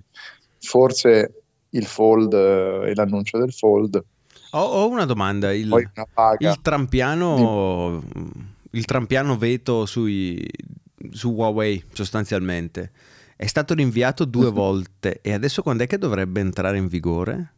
forse 0.59 1.43
il 1.69 1.85
Fold 1.85 2.33
eh, 2.33 2.89
e 2.89 2.95
l'annuncio 2.95 3.37
del 3.37 3.53
Fold, 3.53 4.03
ho, 4.51 4.59
ho 4.59 4.89
una 4.89 5.05
domanda. 5.05 5.53
Il, 5.53 5.71
una 5.71 6.35
il 6.39 6.61
trampiano, 6.61 8.03
il 8.71 8.85
trampiano 8.85 9.37
veto 9.37 9.85
sui, 9.85 10.45
su 11.11 11.31
Huawei 11.31 11.83
sostanzialmente 11.93 12.91
è 13.35 13.47
stato 13.47 13.73
rinviato 13.73 14.25
due 14.25 14.49
volte 14.51 15.19
e 15.21 15.33
adesso 15.33 15.61
quando 15.61 15.83
è 15.83 15.87
che 15.87 15.97
dovrebbe 15.97 16.39
entrare 16.39 16.77
in 16.77 16.87
vigore? 16.87 17.51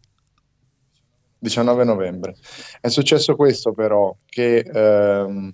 19 1.40 1.84
novembre. 1.84 2.36
È 2.82 2.88
successo 2.88 3.36
questo 3.36 3.72
però, 3.72 4.16
che 4.26 4.58
ehm, 4.58 5.54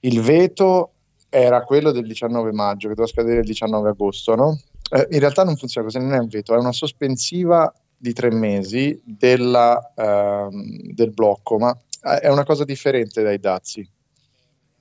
il 0.00 0.20
veto 0.20 0.92
era 1.30 1.64
quello 1.64 1.90
del 1.90 2.06
19 2.06 2.52
maggio, 2.52 2.88
che 2.88 2.94
doveva 2.94 3.06
scadere 3.06 3.40
il 3.40 3.46
19 3.46 3.88
agosto, 3.88 4.34
no? 4.34 4.60
Eh, 4.90 5.06
in 5.12 5.20
realtà 5.20 5.42
non 5.42 5.56
funziona 5.56 5.86
così, 5.86 5.98
non 5.98 6.12
è 6.12 6.18
un 6.18 6.28
veto, 6.28 6.54
è 6.54 6.58
una 6.58 6.72
sospensiva 6.72 7.72
di 8.00 8.14
tre 8.14 8.30
mesi 8.30 8.98
della, 9.04 9.92
ehm, 9.94 10.92
del 10.94 11.10
blocco, 11.10 11.58
ma 11.58 11.78
eh, 12.02 12.20
è 12.20 12.28
una 12.28 12.44
cosa 12.44 12.64
differente 12.64 13.22
dai 13.22 13.38
dazi. 13.38 13.86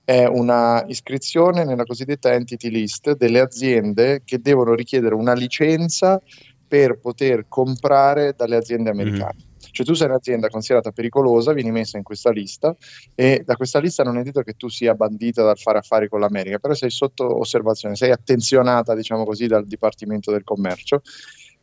È 0.05 0.25
una 0.25 0.85
iscrizione 0.87 1.65
nella 1.65 1.83
cosiddetta 1.83 2.31
entity 2.31 2.69
list 2.69 3.17
delle 3.17 3.41
aziende 3.41 4.21
che 4.23 4.39
devono 4.39 4.73
richiedere 4.73 5.15
una 5.15 5.33
licenza 5.33 6.21
per 6.65 6.97
poter 6.99 7.45
comprare 7.49 8.33
dalle 8.37 8.55
aziende 8.55 8.89
americane. 8.89 9.47
Cioè 9.71 9.85
tu 9.85 9.93
sei 9.93 10.07
un'azienda 10.07 10.47
considerata 10.47 10.91
pericolosa, 10.91 11.51
vieni 11.51 11.71
messa 11.71 11.97
in 11.97 12.03
questa 12.03 12.31
lista 12.31 12.75
e 13.13 13.43
da 13.45 13.55
questa 13.55 13.79
lista 13.79 14.03
non 14.03 14.17
è 14.17 14.23
detto 14.23 14.41
che 14.43 14.53
tu 14.53 14.69
sia 14.69 14.95
bandita 14.95 15.43
dal 15.43 15.57
fare 15.57 15.79
affari 15.79 16.07
con 16.07 16.21
l'America, 16.21 16.57
però 16.57 16.73
sei 16.73 16.89
sotto 16.89 17.37
osservazione, 17.37 17.95
sei 17.95 18.11
attenzionata, 18.11 18.95
diciamo 18.95 19.25
così, 19.25 19.45
dal 19.45 19.67
Dipartimento 19.67 20.31
del 20.31 20.43
Commercio 20.43 21.01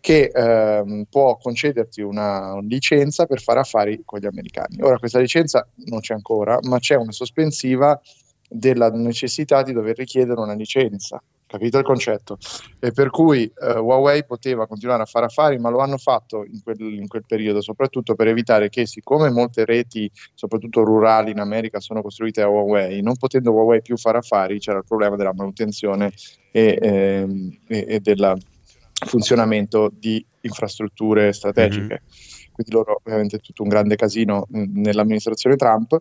che 0.07 0.31
ehm, 0.33 1.07
può 1.11 1.37
concederti 1.37 2.01
una 2.01 2.61
licenza 2.61 3.27
per 3.27 3.41
fare 3.41 3.59
affari 3.59 4.03
con 4.05 4.21
gli 4.21 4.27
americani. 4.27 4.81
Ora 4.81 5.01
questa 5.01 5.19
licenza 5.19 5.67
non 5.87 5.99
c'è 5.99 6.15
ancora, 6.15 6.61
ma 6.63 6.79
c'è 6.79 6.95
una 6.95 7.11
sospensiva 7.11 8.01
della 8.49 8.89
necessità 8.91 9.65
di 9.65 9.73
dover 9.73 9.97
richiedere 9.97 10.39
una 10.39 10.55
licenza. 10.55 11.21
Capito 11.45 11.79
il 11.79 11.85
concetto? 11.85 12.39
E 12.79 12.93
per 12.93 13.11
cui 13.11 13.51
eh, 13.61 13.79
Huawei 13.79 14.25
poteva 14.25 14.69
continuare 14.69 15.03
a 15.03 15.07
fare 15.07 15.27
affari, 15.27 15.59
ma 15.59 15.71
lo 15.71 15.79
hanno 15.79 15.99
fatto 15.99 16.45
in 16.45 16.63
quel, 16.63 16.81
in 16.81 17.09
quel 17.09 17.25
periodo, 17.27 17.61
soprattutto 17.61 18.15
per 18.15 18.29
evitare 18.29 18.69
che, 18.69 18.87
siccome 18.87 19.29
molte 19.31 19.65
reti, 19.65 20.09
soprattutto 20.35 20.85
rurali 20.85 21.33
in 21.33 21.41
America, 21.41 21.81
sono 21.81 22.01
costruite 22.01 22.43
a 22.43 22.49
Huawei, 22.49 23.03
non 23.03 23.17
potendo 23.17 23.51
Huawei 23.51 23.83
più 23.83 23.97
fare 23.97 24.19
affari, 24.19 24.61
c'era 24.61 24.79
il 24.79 24.85
problema 24.87 25.17
della 25.17 25.35
manutenzione 25.35 26.13
e, 26.53 26.79
ehm, 26.81 27.59
e, 27.67 27.87
e 27.89 27.99
del 27.99 28.39
funzionamento 29.05 29.93
di 29.93 30.25
infrastrutture 30.41 31.33
strategiche. 31.33 32.03
Quindi 32.53 32.73
loro 32.73 33.01
ovviamente 33.03 33.37
è 33.37 33.41
tutto 33.41 33.63
un 33.63 33.69
grande 33.69 33.97
casino 33.97 34.47
mh, 34.49 34.81
nell'amministrazione 34.81 35.57
Trump. 35.57 36.01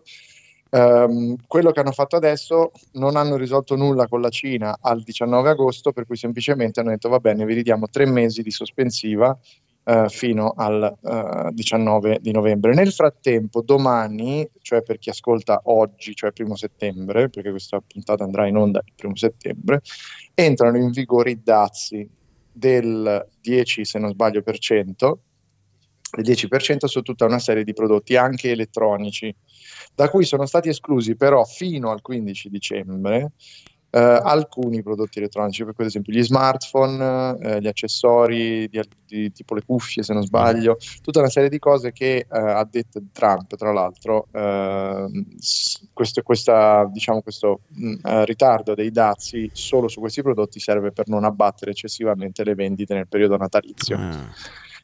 Ehm, 0.70 1.36
quello 1.46 1.70
che 1.70 1.80
hanno 1.80 1.92
fatto 1.92 2.16
adesso 2.16 2.72
non 2.92 3.16
hanno 3.16 3.36
risolto 3.36 3.76
nulla 3.76 4.08
con 4.08 4.20
la 4.20 4.30
Cina 4.30 4.78
al 4.80 5.02
19 5.02 5.50
agosto, 5.50 5.92
per 5.92 6.06
cui 6.06 6.16
semplicemente 6.16 6.80
hanno 6.80 6.90
detto 6.90 7.08
va 7.08 7.18
bene, 7.18 7.44
vi 7.44 7.54
ridiamo 7.54 7.86
tre 7.88 8.06
mesi 8.06 8.42
di 8.42 8.50
sospensiva 8.50 9.38
eh, 9.84 10.06
fino 10.08 10.54
al 10.56 10.96
eh, 11.02 11.50
19 11.52 12.18
di 12.20 12.32
novembre. 12.32 12.74
Nel 12.74 12.92
frattempo, 12.92 13.62
domani, 13.62 14.48
cioè 14.60 14.82
per 14.82 14.98
chi 14.98 15.10
ascolta 15.10 15.60
oggi, 15.64 16.14
cioè 16.14 16.32
primo 16.32 16.56
settembre, 16.56 17.28
perché 17.28 17.50
questa 17.50 17.80
puntata 17.86 18.24
andrà 18.24 18.46
in 18.46 18.56
onda 18.56 18.80
il 18.84 18.92
primo 18.96 19.14
settembre, 19.14 19.82
entrano 20.34 20.78
in 20.78 20.90
vigore 20.90 21.30
i 21.30 21.40
dazi 21.42 22.08
del 22.56 23.28
10, 23.40 23.84
se 23.84 23.98
non 23.98 24.10
sbaglio, 24.10 24.42
per 24.42 24.58
cento, 24.58 25.20
il 26.18 26.24
10% 26.24 26.86
su 26.86 27.02
tutta 27.02 27.26
una 27.26 27.38
serie 27.38 27.64
di 27.64 27.74
prodotti, 27.74 28.16
anche 28.16 28.50
elettronici, 28.50 29.34
da 29.94 30.08
cui 30.08 30.24
sono 30.24 30.46
stati 30.46 30.68
esclusi 30.68 31.16
però 31.16 31.44
fino 31.44 31.90
al 31.90 32.00
15 32.00 32.48
dicembre 32.48 33.32
eh, 33.90 33.98
alcuni 34.00 34.82
prodotti 34.82 35.18
elettronici, 35.18 35.64
per 35.64 35.86
esempio 35.86 36.12
gli 36.12 36.22
smartphone, 36.22 37.36
eh, 37.40 37.60
gli 37.60 37.66
accessori 37.66 38.68
di, 38.68 38.80
di- 39.06 39.32
tipo 39.32 39.54
le 39.54 39.62
cuffie 39.64 40.02
se 40.02 40.12
non 40.12 40.22
sbaglio, 40.22 40.76
tutta 41.02 41.20
una 41.20 41.28
serie 41.30 41.48
di 41.48 41.58
cose 41.58 41.92
che 41.92 42.16
eh, 42.16 42.26
ha 42.28 42.66
detto 42.70 43.00
Trump, 43.12 43.54
tra 43.56 43.72
l'altro, 43.72 44.26
eh, 44.32 45.06
s- 45.38 45.88
questo, 45.92 46.22
questa, 46.22 46.88
diciamo, 46.92 47.22
questo 47.22 47.60
mh, 47.68 47.94
eh, 48.02 48.24
ritardo 48.26 48.74
dei 48.74 48.90
dazi 48.90 49.48
solo 49.52 49.88
su 49.88 50.00
questi 50.00 50.22
prodotti 50.22 50.60
serve 50.60 50.92
per 50.92 51.08
non 51.08 51.24
abbattere 51.24 51.70
eccessivamente 51.70 52.44
le 52.44 52.54
vendite 52.54 52.94
nel 52.94 53.08
periodo 53.08 53.36
natalizio. 53.36 53.96
Ah. 53.96 54.28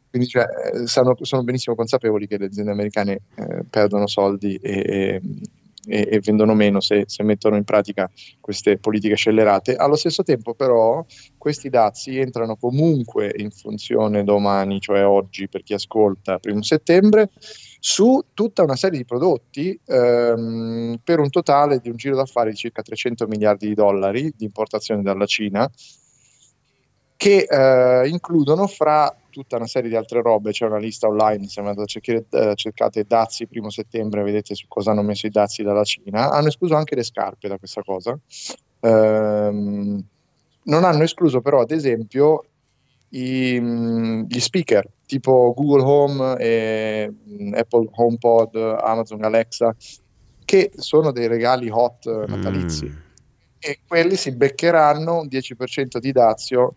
Quindi 0.09 0.29
cioè, 0.29 0.45
eh, 0.75 0.87
sanno- 0.87 1.17
sono 1.23 1.43
benissimo 1.43 1.75
consapevoli 1.75 2.27
che 2.27 2.37
le 2.37 2.45
aziende 2.47 2.71
americane 2.71 3.21
eh, 3.35 3.65
perdono 3.69 4.07
soldi 4.07 4.57
e, 4.57 4.73
e- 4.87 5.21
e- 5.87 6.09
e 6.11 6.21
vendono 6.21 6.55
meno 6.55 6.81
se, 6.81 7.05
se 7.07 7.23
mettono 7.23 7.57
in 7.57 7.65
pratica 7.65 8.11
queste 8.41 8.79
politiche 8.79 9.17
scellerate. 9.17 9.75
Allo 9.75 9.97
stesso 9.97 10.23
tempo, 10.23 10.55
però, 10.55 11.05
questi 11.37 11.69
dazi 11.69 12.19
entrano 12.19 12.57
comunque 12.57 13.33
in 13.37 13.51
funzione 13.51 14.25
domani, 14.25 14.81
cioè 14.81 15.05
oggi 15.05 15.49
per 15.49 15.63
chi 15.63 15.75
ascolta, 15.75 16.39
primo 16.39 16.63
settembre, 16.63 17.31
su 17.85 18.21
tutta 18.33 18.63
una 18.63 18.77
serie 18.77 18.99
di 18.99 19.05
prodotti 19.05 19.79
ehm, 19.85 21.01
per 21.03 21.19
un 21.19 21.31
totale 21.31 21.81
di 21.81 21.89
un 21.89 21.97
giro 21.97 22.15
d'affari 22.15 22.51
di 22.51 22.57
circa 22.57 22.83
300 22.83 23.27
miliardi 23.27 23.67
di 23.67 23.75
dollari 23.75 24.33
di 24.37 24.45
importazione 24.45 25.03
dalla 25.03 25.27
Cina 25.27 25.69
che 27.17 27.47
eh, 27.49 28.09
includono 28.09 28.67
fra 28.67 29.13
tutta 29.33 29.57
una 29.57 29.67
serie 29.67 29.89
di 29.89 29.97
altre 29.97 30.23
robe, 30.23 30.53
c'è 30.53 30.67
una 30.67 30.79
lista 30.79 31.09
online, 31.09 31.49
se 31.49 31.61
andate 31.61 31.83
a 31.83 31.87
cercare, 31.87 32.27
eh, 32.31 32.55
cercate 32.55 33.05
dazi 33.05 33.47
primo 33.47 33.71
settembre, 33.71 34.23
vedete 34.23 34.55
su 34.55 34.67
cosa 34.69 34.93
hanno 34.93 35.03
messo 35.03 35.27
i 35.27 35.31
dazi 35.31 35.63
dalla 35.63 35.83
Cina, 35.83 36.31
hanno 36.31 36.49
escluso 36.49 36.77
anche 36.77 36.95
le 36.95 37.03
scarpe 37.03 37.49
da 37.49 37.59
questa 37.59 37.83
cosa. 37.83 38.17
Ehm, 38.81 40.05
non 40.65 40.85
hanno 40.85 41.03
escluso 41.03 41.41
però 41.41 41.61
ad 41.61 41.71
esempio 41.71 42.45
i, 43.11 43.61
gli 43.61 44.41
speaker 44.41 44.89
tipo 45.07 45.53
Google 45.57 45.83
Home 45.83 46.37
e 46.39 47.13
Apple 47.55 47.89
HomePod, 47.91 48.55
Amazon 48.83 49.25
Alexa, 49.25 49.75
che 50.45 50.71
sono 50.75 51.11
dei 51.13 51.27
regali 51.27 51.69
hot 51.71 52.07
natalizi. 52.27 52.87
Mm. 52.87 52.97
E 53.59 53.79
quelli 53.87 54.17
si 54.17 54.33
beccheranno 54.33 55.21
un 55.21 55.27
10% 55.27 55.99
di 55.99 56.13
dazio 56.13 56.77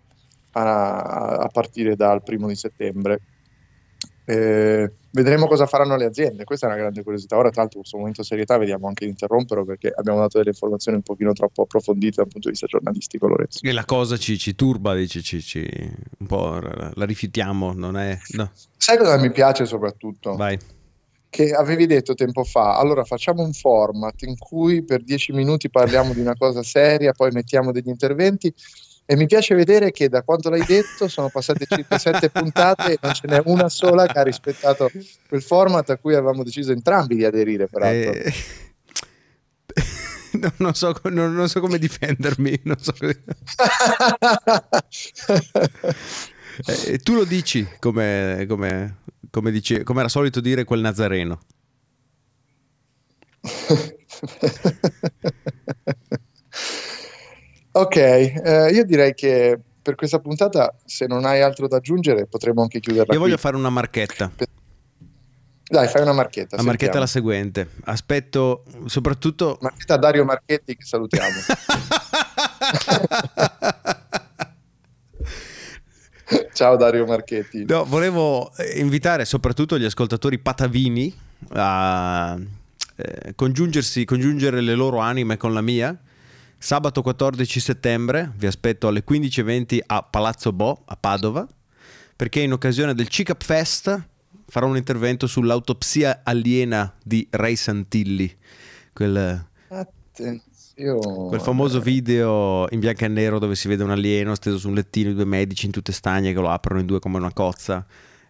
a, 0.56 1.38
a 1.38 1.48
partire 1.50 1.96
dal 1.96 2.24
primo 2.24 2.48
di 2.48 2.56
settembre. 2.56 3.22
Eh, 4.28 4.92
vedremo 5.12 5.46
cosa 5.46 5.68
faranno 5.68 5.96
le 5.98 6.06
aziende, 6.06 6.46
questa 6.46 6.66
è 6.66 6.70
una 6.70 6.80
grande 6.80 7.04
curiosità. 7.04 7.38
Ora, 7.38 7.50
tra 7.50 7.62
l'altro, 7.62 7.78
in 7.78 7.84
questo 7.84 7.98
momento 7.98 8.24
serietà 8.24 8.58
vediamo 8.58 8.88
anche 8.88 9.06
di 9.06 9.12
interromperlo 9.12 9.66
perché 9.66 9.92
abbiamo 9.94 10.20
dato 10.20 10.38
delle 10.38 10.50
informazioni 10.50 10.98
un 10.98 11.04
pochino 11.04 11.34
troppo 11.34 11.64
approfondite 11.64 12.16
dal 12.18 12.28
punto 12.28 12.48
di 12.48 12.52
vista 12.52 12.66
giornalistico, 12.66 13.28
Lorenzo. 13.28 13.60
E 13.62 13.72
la 13.72 13.86
cosa 13.86 14.18
ci, 14.18 14.38
ci 14.38 14.56
turba, 14.56 14.96
dici, 14.96 15.22
ci, 15.22 15.42
ci, 15.42 15.62
un 16.20 16.26
po' 16.26 16.60
la 16.60 17.06
rifiutiamo, 17.06 17.74
non 17.74 17.98
è... 17.98 18.18
No. 18.30 18.52
Sai 18.78 18.98
cosa 18.98 19.18
mi 19.18 19.32
piace 19.32 19.66
soprattutto? 19.66 20.36
Vai. 20.36 20.58
Che 21.30 21.52
avevi 21.52 21.86
detto 21.86 22.14
tempo 22.14 22.46
fa, 22.46 22.78
allora 22.78 23.04
facciamo 23.04 23.44
un 23.44 23.52
format 23.52 24.22
in 24.22 24.38
cui 24.38 24.84
per 24.84 25.04
dieci 25.04 25.34
minuti 25.34 25.70
parliamo 25.70 26.14
di 26.14 26.22
una 26.22 26.36
cosa 26.36 26.64
seria, 26.64 27.12
poi 27.12 27.32
mettiamo 27.32 27.74
degli 27.74 27.90
interventi 27.90 28.54
e 29.08 29.16
mi 29.16 29.28
piace 29.28 29.54
vedere 29.54 29.92
che 29.92 30.10
da 30.10 30.24
quando 30.24 30.50
l'hai 30.50 30.66
detto 30.66 31.08
sono 31.08 31.30
passate 31.30 31.68
circa 31.70 32.00
sette 32.00 32.30
puntate 32.30 32.94
e 32.94 32.98
non 33.00 33.14
ce 33.14 33.28
n'è 33.28 33.40
una 33.46 33.70
sola 33.70 34.08
che 34.08 34.18
ha 34.18 34.24
rispettato 34.24 34.90
quel 35.28 35.44
format 35.44 35.88
a 35.92 35.98
cui 35.98 36.16
avevamo 36.16 36.44
deciso 36.44 36.72
entrambi 36.72 37.16
di 37.16 37.24
aderire, 37.24 37.68
peraltro. 37.68 38.14
Eh... 38.14 38.34
Non 40.58 40.74
so, 40.74 40.94
non, 41.04 41.34
non 41.34 41.48
so, 41.48 41.62
come 41.62 41.78
difendermi. 41.78 42.62
So 42.78 42.94
come... 43.00 43.16
eh, 46.88 46.98
tu 46.98 47.14
lo 47.14 47.24
dici 47.24 47.66
come, 47.80 48.46
come, 48.46 48.98
come, 49.30 49.52
dici, 49.52 49.82
come 49.84 50.02
era 50.02 50.10
solito 50.10 50.42
dire 50.42 50.66
quel 50.66 50.82
Nazareno. 50.82 51.40
Ok, 57.78 57.98
eh, 57.98 58.72
io 58.72 58.86
direi 58.86 59.14
che 59.14 59.60
per 59.82 59.96
questa 59.96 60.20
puntata, 60.20 60.74
se 60.86 61.08
non 61.08 61.26
hai 61.26 61.42
altro 61.42 61.68
da 61.68 61.76
aggiungere, 61.76 62.26
potremmo 62.26 62.62
anche 62.62 62.80
chiuderla. 62.80 63.14
Io 63.14 63.20
qui. 63.20 63.28
voglio 63.28 63.38
fare 63.38 63.58
una 63.58 63.70
marchetta. 63.70 64.32
Dai, 65.68 65.90
fai 65.90 66.04
una 66.04 66.14
marchetta. 66.14 66.56
La 66.56 66.64
marchetta 66.64 66.96
è 66.96 67.00
la 67.00 67.06
seguente. 67.06 67.72
Aspetto 67.84 68.64
soprattutto. 68.86 69.58
Marchetta 69.60 69.98
Dario 69.98 70.24
Marchetti, 70.24 70.78
che 70.78 70.86
salutiamo. 70.86 71.36
Ciao 76.54 76.78
Dario 76.78 77.06
Marchetti. 77.06 77.66
No, 77.66 77.84
volevo 77.84 78.54
invitare 78.76 79.26
soprattutto 79.26 79.78
gli 79.78 79.84
ascoltatori 79.84 80.40
patavini 80.40 81.14
a 81.50 82.40
eh, 82.96 83.36
congiungersi, 83.36 84.06
congiungere 84.06 84.62
le 84.62 84.76
loro 84.76 85.00
anime 85.00 85.36
con 85.36 85.54
la 85.54 85.60
mia 85.60 86.00
Sabato 86.66 87.04
14 87.04 87.60
settembre 87.60 88.32
vi 88.38 88.48
aspetto 88.48 88.88
alle 88.88 89.04
15.20 89.08 89.82
a 89.86 90.02
Palazzo 90.02 90.52
Bo 90.52 90.82
a 90.86 90.98
Padova 91.00 91.48
perché 92.16 92.40
in 92.40 92.54
occasione 92.54 92.96
del 92.96 93.08
CICAP 93.08 93.44
Fest 93.44 94.08
farò 94.48 94.66
un 94.66 94.76
intervento 94.76 95.28
sull'autopsia 95.28 96.22
aliena 96.24 96.92
di 97.04 97.28
Ray 97.30 97.56
Santilli. 97.56 98.36
Quel, 98.94 99.48
quel 100.74 101.40
famoso 101.40 101.80
video 101.80 102.68
in 102.72 102.80
bianco 102.80 103.06
e 103.06 103.10
nero 103.10 103.38
dove 103.38 103.54
si 103.54 103.68
vede 103.68 103.84
un 103.84 103.92
alieno 103.92 104.34
steso 104.34 104.58
su 104.58 104.68
un 104.68 104.74
lettino 104.74 105.14
due 105.14 105.26
medici 105.26 105.68
in 105.68 105.72
tutte 105.72 105.92
stagne 105.92 106.34
che 106.34 106.40
lo 106.40 106.50
aprono 106.50 106.80
in 106.80 106.88
due 106.88 106.98
come 106.98 107.18
una 107.18 107.32
cozza. 107.32 107.86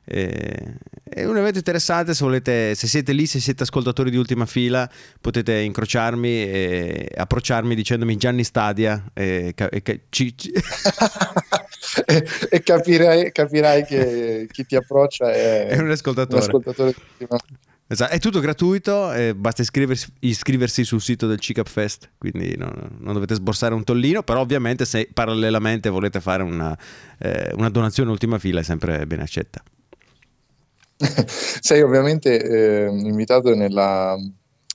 È 0.06 1.26
un 1.26 1.38
evento 1.38 1.58
interessante 1.58 2.13
se 2.13 2.24
volete, 2.24 2.76
se 2.76 2.88
siete 2.88 3.12
lì, 3.12 3.26
se 3.26 3.39
siete 3.39 3.63
ascoltatori 3.63 4.12
di 4.12 4.18
ultima 4.18 4.46
fila, 4.46 4.89
potete 5.20 5.60
incrociarmi 5.60 6.44
e 6.44 7.12
approcciarmi 7.15 7.74
dicendomi 7.74 8.15
Gianni 8.15 8.44
Stadia 8.44 9.04
e, 9.13 9.54
e, 9.56 10.02
ci, 10.10 10.38
ci... 10.38 10.52
e, 12.06 12.28
e 12.50 12.62
capirai, 12.62 13.32
capirai, 13.32 13.84
che 13.84 14.48
chi 14.52 14.65
ti 14.65 14.76
approccia 14.76 15.32
è, 15.34 15.68
è 15.74 15.80
un 15.80 15.89
ascoltatore. 15.89 16.44
Un 16.44 16.48
ascoltatore 16.48 16.94
Esatto. 17.88 18.13
È 18.13 18.20
tutto 18.20 18.39
gratuito, 18.39 19.13
eh, 19.13 19.36
basta 19.36 19.62
iscriversi, 19.62 20.08
iscriversi, 20.22 20.84
sul 20.84 21.02
sito 21.02 21.28
del 21.28 21.39
CICAP 21.39 21.68
Fest, 21.68 22.10
quindi 22.18 22.58
non, 22.58 22.98
non, 22.98 23.13
dovete 23.13 23.36
sborsare 23.36 23.76
un 23.76 23.84
tollino, 23.84 24.24
però 24.24 24.39
ovviamente 24.39 24.86
se 24.86 25.08
parallelamente 25.13 25.89
volete 25.89 26.20
fare 26.20 26.41
una, 26.41 26.76
eh, 27.20 27.52
una 27.54 27.70
donazione 27.70 28.10
ultima 28.10 28.39
fila 28.39 28.62
è 28.62 28.63
sempre 28.63 29.06
ben 29.06 29.20
accetta. 29.20 29.63
Sei 31.27 31.81
ovviamente 31.81 32.41
eh, 32.41 32.88
invitato 32.88 33.53
nella, 33.53 34.15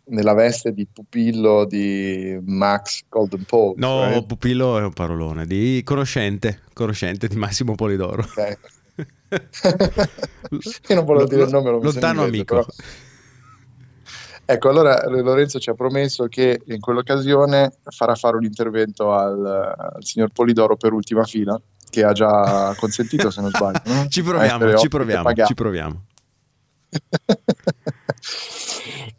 nella, 0.07 0.35
veste 0.35 0.73
di 0.73 0.87
pupillo 0.87 1.65
di 1.65 2.39
Max 2.45 3.05
Golden 3.09 3.45
Paul. 3.45 3.75
No, 3.77 4.05
right? 4.05 4.27
pupillo 4.27 4.79
è 4.79 4.83
un 4.83 4.93
parolone, 4.93 5.47
di 5.47 5.83
conoscente, 5.85 6.61
conoscente 6.73 7.29
di 7.29 7.37
Massimo 7.37 7.75
Polidoro. 7.75 8.23
Okay. 8.23 8.57
Io 10.89 10.95
non 10.95 11.05
volevo 11.05 11.27
dire 11.27 11.45
il 11.45 11.51
nome, 11.51 11.71
lo 11.71 11.81
lontano 11.81 12.23
amico. 12.25 12.57
Però... 12.57 12.67
Ecco, 14.45 14.69
allora 14.69 15.01
Lorenzo 15.07 15.61
ci 15.61 15.71
ha 15.71 15.75
promesso 15.75 16.27
che 16.27 16.61
in 16.67 16.81
quell'occasione 16.81 17.73
farà 17.85 18.17
fare 18.17 18.37
un 18.37 18.45
intervento 18.45 19.13
al, 19.13 19.47
al 19.47 20.03
signor 20.05 20.31
Polidoro 20.33 20.77
per 20.77 20.93
ultima 20.93 21.23
fila, 21.23 21.61
che 21.91 22.05
ha 22.05 22.13
già 22.13 22.75
consentito, 22.79 23.31
se 23.31 23.41
non 23.41 23.51
sbaglio. 23.51 23.81
No? 23.85 24.07
ci 24.09 24.23
proviamo, 24.23 24.79
ci 24.79 24.89
proviamo, 24.89 25.33
ci 25.33 25.55
proviamo. 25.55 26.05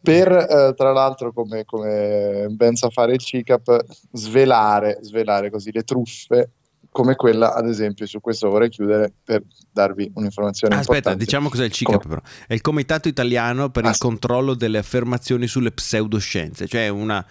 per 0.02 0.32
eh, 0.32 0.74
tra 0.76 0.92
l'altro 0.92 1.32
come, 1.32 1.64
come 1.66 2.48
ben 2.50 2.76
sa 2.76 2.90
fare 2.90 3.14
il 3.14 3.20
CICAP 3.20 3.86
svelare, 4.12 4.98
svelare 5.02 5.50
così 5.50 5.72
le 5.72 5.84
truffe 5.84 6.52
come 6.92 7.16
quella 7.16 7.54
ad 7.54 7.68
esempio 7.70 8.06
su 8.06 8.20
questo 8.20 8.50
vorrei 8.50 8.70
chiudere 8.70 9.14
per 9.24 9.44
darvi 9.72 10.12
un'informazione 10.16 10.76
aspetta 10.76 10.98
importante. 10.98 11.24
diciamo 11.24 11.50
cos'è 11.50 11.64
il 11.64 11.72
CICAP 11.72 12.08
però 12.08 12.22
è 12.48 12.54
il 12.54 12.60
comitato 12.60 13.08
italiano 13.08 13.70
per 13.70 13.86
ah, 13.86 13.90
il 13.90 13.98
controllo 13.98 14.56
delle 14.56 14.78
affermazioni 14.78 15.48
sulle 15.48 15.72
pseudoscienze 15.72 16.68
cioè 16.68 16.90
una 16.90 17.26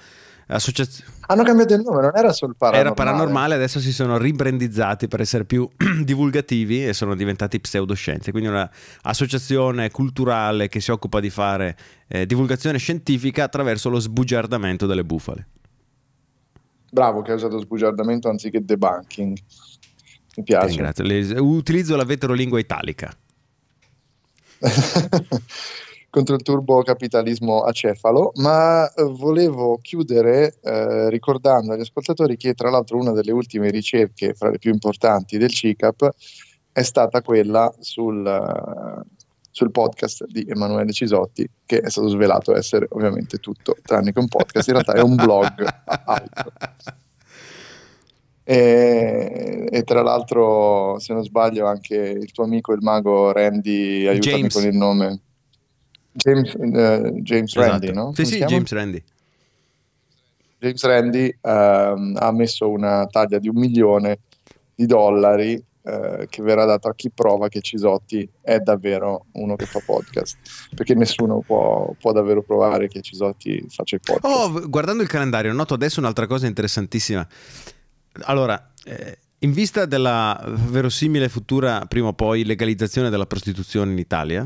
associazione 0.54 1.18
hanno 1.30 1.44
cambiato 1.44 1.74
il 1.74 1.82
nome, 1.82 2.02
non 2.02 2.10
era 2.16 2.32
sul 2.32 2.56
paranormale. 2.56 2.80
Era 2.80 2.92
paranormale, 2.92 3.54
adesso 3.54 3.78
si 3.78 3.92
sono 3.92 4.18
ribrandizzati 4.18 5.06
per 5.06 5.20
essere 5.20 5.44
più 5.44 5.68
divulgativi 6.02 6.84
e 6.84 6.92
sono 6.92 7.14
diventati 7.14 7.60
pseudoscienze. 7.60 8.32
Quindi 8.32 8.48
un'associazione 8.48 9.92
culturale 9.92 10.68
che 10.68 10.80
si 10.80 10.90
occupa 10.90 11.20
di 11.20 11.30
fare 11.30 11.76
eh, 12.08 12.26
divulgazione 12.26 12.78
scientifica 12.78 13.44
attraverso 13.44 13.88
lo 13.90 14.00
sbugiardamento 14.00 14.86
delle 14.86 15.04
bufale. 15.04 15.46
Bravo 16.90 17.22
che 17.22 17.30
hai 17.30 17.36
usato 17.36 17.60
sbugiardamento 17.60 18.28
anziché 18.28 18.64
debunking. 18.64 19.38
Mi 20.36 20.42
piace. 20.42 20.74
Grazie. 20.74 21.38
Utilizzo 21.38 21.94
la 21.94 22.04
veterolingua 22.04 22.58
italica. 22.58 23.16
contro 26.10 26.34
il 26.34 26.42
turbocapitalismo 26.42 27.62
acefalo, 27.62 28.32
ma 28.36 28.92
eh, 28.92 29.04
volevo 29.04 29.78
chiudere 29.80 30.58
eh, 30.60 31.08
ricordando 31.08 31.72
agli 31.72 31.80
ascoltatori 31.80 32.36
che 32.36 32.54
tra 32.54 32.68
l'altro 32.68 32.98
una 32.98 33.12
delle 33.12 33.30
ultime 33.30 33.70
ricerche, 33.70 34.34
fra 34.34 34.50
le 34.50 34.58
più 34.58 34.72
importanti 34.72 35.38
del 35.38 35.50
CICAP, 35.50 36.10
è 36.72 36.82
stata 36.82 37.22
quella 37.22 37.72
sul, 37.78 38.24
uh, 38.24 39.00
sul 39.50 39.70
podcast 39.70 40.26
di 40.26 40.44
Emanuele 40.48 40.92
Cisotti, 40.92 41.48
che 41.64 41.80
è 41.80 41.90
stato 41.90 42.08
svelato 42.08 42.54
essere 42.54 42.86
ovviamente 42.90 43.38
tutto 43.38 43.76
tranne 43.82 44.12
che 44.12 44.18
un 44.18 44.28
podcast, 44.28 44.68
in 44.68 44.74
realtà 44.74 44.92
è 44.94 45.00
un 45.00 45.14
blog. 45.14 45.64
E, 48.42 49.68
e, 49.70 49.82
tra 49.84 50.02
l'altro, 50.02 50.98
se 50.98 51.12
non 51.12 51.22
sbaglio, 51.22 51.66
anche 51.66 51.94
il 51.94 52.32
tuo 52.32 52.42
amico, 52.42 52.72
il 52.72 52.82
mago 52.82 53.30
Randy, 53.30 54.06
aiutami 54.08 54.38
James. 54.38 54.52
con 54.52 54.64
il 54.64 54.76
nome. 54.76 55.20
James, 56.12 56.52
uh, 56.54 57.20
James 57.20 57.54
esatto. 57.56 57.70
Randy, 57.70 57.92
no? 57.92 58.12
Sì, 58.14 58.24
sì, 58.24 58.38
James 58.38 58.72
Randy. 58.72 59.02
James 60.58 60.84
Randy 60.84 61.28
uh, 61.40 61.48
ha 61.48 62.32
messo 62.32 62.68
una 62.68 63.06
taglia 63.06 63.38
di 63.38 63.48
un 63.48 63.56
milione 63.56 64.20
di 64.74 64.86
dollari 64.86 65.62
eh, 65.82 66.26
che 66.28 66.42
verrà 66.42 66.66
dato 66.66 66.88
a 66.88 66.94
chi 66.94 67.10
prova 67.10 67.48
che 67.48 67.62
Cisotti 67.62 68.28
è 68.42 68.58
davvero 68.58 69.26
uno 69.32 69.56
che 69.56 69.64
fa 69.64 69.80
podcast, 69.84 70.36
perché 70.74 70.94
nessuno 70.94 71.40
può, 71.40 71.94
può 71.98 72.12
davvero 72.12 72.42
provare 72.42 72.86
che 72.88 73.00
Cisotti 73.00 73.64
faccia 73.68 73.96
i 73.96 74.00
podcast. 74.00 74.34
Oh, 74.34 74.68
guardando 74.68 75.02
il 75.02 75.08
calendario, 75.08 75.54
noto 75.54 75.72
adesso 75.72 75.98
un'altra 75.98 76.26
cosa 76.26 76.46
interessantissima. 76.46 77.26
Allora, 78.24 78.72
eh, 78.84 79.18
in 79.38 79.52
vista 79.52 79.86
della 79.86 80.38
verosimile 80.46 81.30
futura, 81.30 81.86
prima 81.86 82.08
o 82.08 82.12
poi, 82.12 82.44
legalizzazione 82.44 83.08
della 83.08 83.26
prostituzione 83.26 83.92
in 83.92 83.98
Italia, 83.98 84.44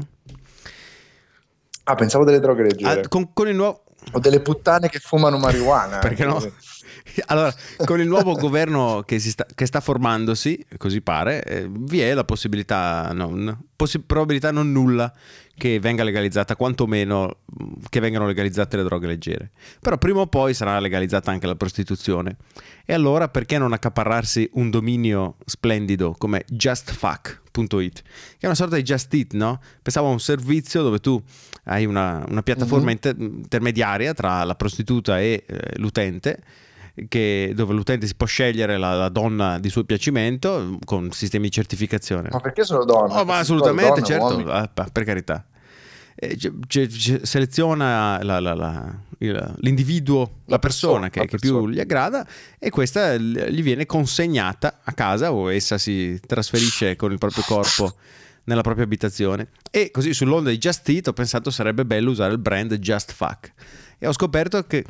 Ah, 1.84 1.94
pensavo 1.94 2.24
delle 2.24 2.40
droghe 2.40 2.62
leggere. 2.62 3.00
ah, 3.00 3.08
con, 3.08 3.32
con 3.32 3.48
il 3.48 3.54
nuovo... 3.54 3.82
O 4.12 4.18
delle 4.18 4.40
puttane 4.40 4.88
che 4.88 4.98
fumano 4.98 5.38
marijuana. 5.38 5.98
Perché 6.00 6.24
no? 6.24 6.42
Allora, 7.26 7.54
con 7.84 8.00
il 8.00 8.08
nuovo 8.08 8.34
governo 8.34 9.02
che, 9.04 9.18
si 9.18 9.30
sta, 9.30 9.46
che 9.54 9.66
sta 9.66 9.80
formandosi, 9.80 10.66
così 10.78 11.00
pare, 11.00 11.42
eh, 11.44 11.66
vi 11.68 12.00
è 12.00 12.12
la 12.14 12.24
possibilità, 12.24 13.10
non, 13.12 13.66
possi- 13.76 14.00
probabilità 14.00 14.50
non 14.50 14.72
nulla 14.72 15.12
che 15.56 15.78
venga 15.78 16.02
legalizzata, 16.02 16.56
quantomeno 16.56 17.38
che 17.88 18.00
vengano 18.00 18.26
legalizzate 18.26 18.76
le 18.76 18.82
droghe 18.82 19.06
leggere. 19.06 19.50
Però 19.80 19.96
prima 19.98 20.20
o 20.20 20.26
poi 20.26 20.54
sarà 20.54 20.78
legalizzata 20.80 21.30
anche 21.30 21.46
la 21.46 21.56
prostituzione. 21.56 22.36
E 22.84 22.92
allora 22.92 23.28
perché 23.28 23.58
non 23.58 23.72
accaparrarsi 23.72 24.50
un 24.54 24.70
dominio 24.70 25.36
splendido 25.44 26.14
come 26.18 26.44
justfuck.it, 27.54 28.02
che 28.02 28.38
è 28.40 28.46
una 28.46 28.54
sorta 28.54 28.76
di 28.76 28.82
Just 28.82 29.12
Eat, 29.14 29.32
no? 29.34 29.60
Pensavo 29.82 30.08
a 30.08 30.10
un 30.10 30.20
servizio 30.20 30.82
dove 30.82 30.98
tu 30.98 31.20
hai 31.64 31.84
una, 31.86 32.24
una 32.28 32.42
piattaforma 32.42 32.86
Mhm. 32.86 32.90
inter- 32.90 33.16
intermediaria 33.18 34.12
tra 34.14 34.44
la 34.44 34.54
prostituta 34.54 35.20
e 35.20 35.44
eh, 35.46 35.78
l'utente 35.78 36.38
che- 37.08 37.52
dove 37.54 37.72
l'utente 37.74 38.06
si 38.06 38.14
può 38.14 38.26
scegliere 38.26 38.76
la, 38.76 38.94
la 38.94 39.08
donna 39.08 39.58
di 39.58 39.68
suo 39.68 39.84
piacimento 39.84 40.60
mm, 40.60 40.74
con 40.84 41.10
sistemi 41.12 41.46
di 41.46 41.52
certificazione. 41.52 42.28
Ma 42.30 42.40
perché 42.40 42.64
sono 42.64 42.84
donne? 42.84 43.14
Oh, 43.14 43.24
ma 43.24 43.38
assolutamente, 43.38 44.00
donne, 44.00 44.06
certo, 44.06 44.50
ah, 44.50 44.68
per 44.92 45.04
carità. 45.04 45.44
Eh, 46.32 47.20
seleziona 47.22 48.22
la- 48.22 48.40
la- 48.40 48.54
la- 48.54 48.98
l'individuo, 49.60 50.40
la, 50.46 50.58
persona, 50.58 51.08
persona, 51.08 51.10
che, 51.10 51.20
che 51.26 51.38
più 51.38 51.52
persona. 51.52 51.72
gli 51.72 51.80
aggrada 51.80 52.26
e 52.58 52.68
questa 52.70 53.16
gli 53.16 53.62
viene 53.62 53.86
consegnata 53.86 54.80
a 54.82 54.92
casa 54.92 55.32
o 55.32 55.50
essa 55.52 55.78
si 55.78 56.20
trasferisce 56.26 56.96
con 56.96 57.10
il 57.12 57.18
proprio 57.18 57.42
corpo 57.46 57.94
nella 58.44 58.60
propria 58.60 58.84
abitazione. 58.84 59.48
E 59.70 59.90
così 59.90 60.12
sull'onda 60.12 60.50
di 60.50 60.58
Just 60.58 60.86
Eat 60.88 61.08
ho 61.08 61.12
pensato 61.14 61.50
sarebbe 61.50 61.84
bello 61.86 62.10
usare 62.10 62.32
il 62.32 62.38
brand 62.38 62.74
Just 62.76 63.12
Fuck. 63.12 63.52
E 63.98 64.06
ho 64.06 64.12
scoperto 64.12 64.62
che 64.64 64.84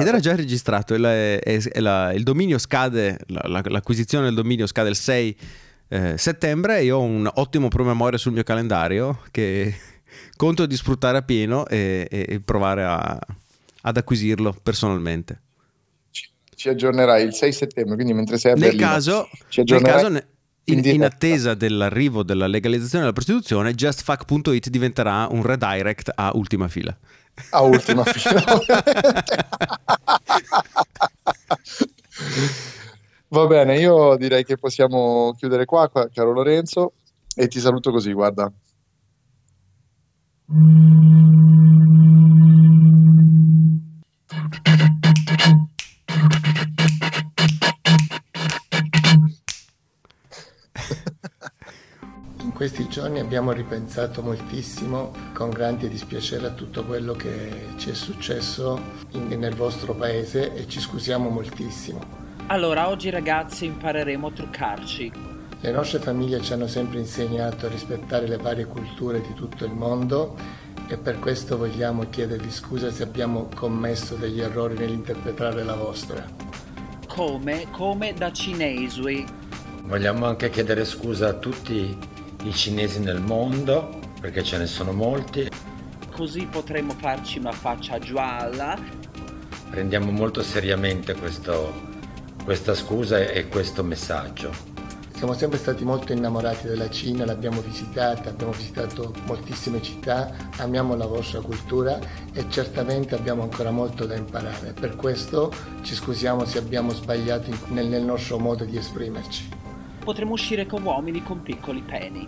ed 0.00 0.06
era 0.06 0.20
già 0.20 0.36
registrato, 0.36 0.94
e 0.94 0.98
la- 0.98 1.12
e- 1.14 1.40
e 1.72 1.80
la- 1.80 2.12
il 2.12 2.22
dominio 2.22 2.58
scade, 2.58 3.18
la- 3.28 3.62
l'acquisizione 3.64 4.26
del 4.26 4.34
dominio 4.34 4.66
scade 4.66 4.90
il 4.90 4.96
6 4.96 5.36
eh, 5.92 6.16
settembre 6.16 6.78
e 6.78 6.84
io 6.84 6.98
ho 6.98 7.02
un 7.02 7.28
ottimo 7.34 7.66
promemoria 7.66 8.16
sul 8.16 8.30
mio 8.32 8.44
calendario 8.44 9.22
che 9.32 9.74
conto 10.36 10.66
di 10.66 10.76
sfruttare 10.76 11.18
a 11.18 11.22
pieno 11.22 11.66
e, 11.66 12.06
e- 12.10 12.40
provare 12.44 12.84
a- 12.84 13.18
ad 13.82 13.96
acquisirlo 13.96 14.56
personalmente. 14.62 15.40
Ci 16.60 16.68
aggiornerai 16.68 17.24
il 17.24 17.32
6 17.32 17.52
settembre, 17.52 17.94
quindi 17.94 18.12
mentre 18.12 18.36
sei 18.38 18.52
a 18.52 18.54
Nel 18.54 18.64
Berlino. 18.70 18.86
caso, 18.86 19.28
ci 19.48 19.62
nel 19.66 19.80
caso, 19.82 20.08
ne- 20.08 20.26
in, 20.64 20.84
in 20.84 21.04
attesa 21.04 21.54
dell'arrivo 21.54 22.22
della 22.22 22.46
legalizzazione 22.46 23.00
della 23.04 23.14
prostituzione, 23.14 23.72
justfuck.it 23.74 24.68
diventerà 24.68 25.26
un 25.30 25.42
redirect 25.42 26.12
a 26.14 26.30
ultima 26.34 26.68
fila. 26.68 26.94
a 27.50 27.62
ultima 27.62 28.04
fila. 28.04 28.42
Va 33.28 33.46
bene, 33.46 33.78
io 33.78 34.16
direi 34.16 34.44
che 34.44 34.56
possiamo 34.58 35.34
chiudere 35.38 35.64
qua, 35.64 35.88
caro 36.12 36.32
Lorenzo, 36.32 36.94
e 37.34 37.46
ti 37.48 37.60
saluto 37.60 37.92
così, 37.92 38.12
guarda. 38.12 38.50
In 40.52 40.58
questi 52.52 52.88
giorni 52.88 53.20
abbiamo 53.20 53.52
ripensato 53.52 54.22
moltissimo 54.22 55.12
con 55.32 55.50
grande 55.50 55.88
dispiacere 55.88 56.48
a 56.48 56.50
tutto 56.50 56.84
quello 56.84 57.12
che 57.12 57.66
ci 57.76 57.90
è 57.90 57.94
successo 57.94 58.80
in- 59.10 59.28
nel 59.28 59.54
vostro 59.54 59.94
paese 59.94 60.52
e 60.52 60.66
ci 60.66 60.80
scusiamo 60.80 61.28
moltissimo. 61.28 62.00
Allora, 62.48 62.88
oggi 62.88 63.10
ragazzi 63.10 63.66
impareremo 63.66 64.26
a 64.26 64.32
truccarci. 64.32 65.29
Le 65.62 65.70
nostre 65.72 65.98
famiglie 65.98 66.40
ci 66.40 66.54
hanno 66.54 66.66
sempre 66.66 66.98
insegnato 67.00 67.66
a 67.66 67.68
rispettare 67.68 68.26
le 68.26 68.38
varie 68.38 68.64
culture 68.64 69.20
di 69.20 69.34
tutto 69.34 69.66
il 69.66 69.72
mondo 69.72 70.34
e 70.88 70.96
per 70.96 71.18
questo 71.18 71.58
vogliamo 71.58 72.08
chiedervi 72.08 72.50
scusa 72.50 72.90
se 72.90 73.02
abbiamo 73.02 73.50
commesso 73.54 74.14
degli 74.14 74.40
errori 74.40 74.74
nell'interpretare 74.78 75.62
la 75.62 75.74
vostra. 75.74 76.26
Come? 77.06 77.66
Come 77.72 78.14
da 78.14 78.32
cinesi. 78.32 79.22
Vogliamo 79.82 80.24
anche 80.24 80.48
chiedere 80.48 80.86
scusa 80.86 81.28
a 81.28 81.32
tutti 81.34 81.98
i 82.44 82.52
cinesi 82.54 83.00
nel 83.00 83.20
mondo, 83.20 83.98
perché 84.18 84.42
ce 84.42 84.56
ne 84.56 84.66
sono 84.66 84.92
molti. 84.92 85.50
Così 86.10 86.46
potremo 86.46 86.94
farci 86.94 87.38
una 87.38 87.52
faccia 87.52 87.98
gialla. 87.98 88.78
Prendiamo 89.68 90.10
molto 90.10 90.42
seriamente 90.42 91.14
questo- 91.14 91.88
questa 92.44 92.74
scusa 92.74 93.18
e 93.18 93.48
questo 93.48 93.84
messaggio. 93.84 94.69
Siamo 95.20 95.34
sempre 95.34 95.58
stati 95.58 95.84
molto 95.84 96.14
innamorati 96.14 96.66
della 96.66 96.88
Cina, 96.88 97.26
l'abbiamo 97.26 97.60
visitata, 97.60 98.30
abbiamo 98.30 98.52
visitato 98.52 99.12
moltissime 99.26 99.82
città, 99.82 100.34
amiamo 100.56 100.96
la 100.96 101.04
vostra 101.04 101.40
cultura 101.40 101.98
e 102.32 102.46
certamente 102.48 103.16
abbiamo 103.16 103.42
ancora 103.42 103.70
molto 103.70 104.06
da 104.06 104.16
imparare. 104.16 104.72
Per 104.72 104.96
questo 104.96 105.52
ci 105.82 105.94
scusiamo 105.94 106.46
se 106.46 106.56
abbiamo 106.56 106.88
sbagliato 106.92 107.50
nel, 107.66 107.88
nel 107.88 108.02
nostro 108.02 108.38
modo 108.38 108.64
di 108.64 108.78
esprimerci. 108.78 109.46
Potremo 110.02 110.32
uscire 110.32 110.64
con 110.64 110.82
uomini 110.82 111.22
con 111.22 111.42
piccoli 111.42 111.82
peni. 111.82 112.26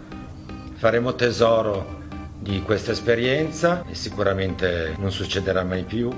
Faremo 0.74 1.14
tesoro 1.14 2.00
di 2.38 2.60
questa 2.60 2.92
esperienza 2.92 3.86
e 3.86 3.94
sicuramente 3.94 4.96
non 4.98 5.10
succederà 5.10 5.64
mai 5.64 5.84
più, 5.84 6.10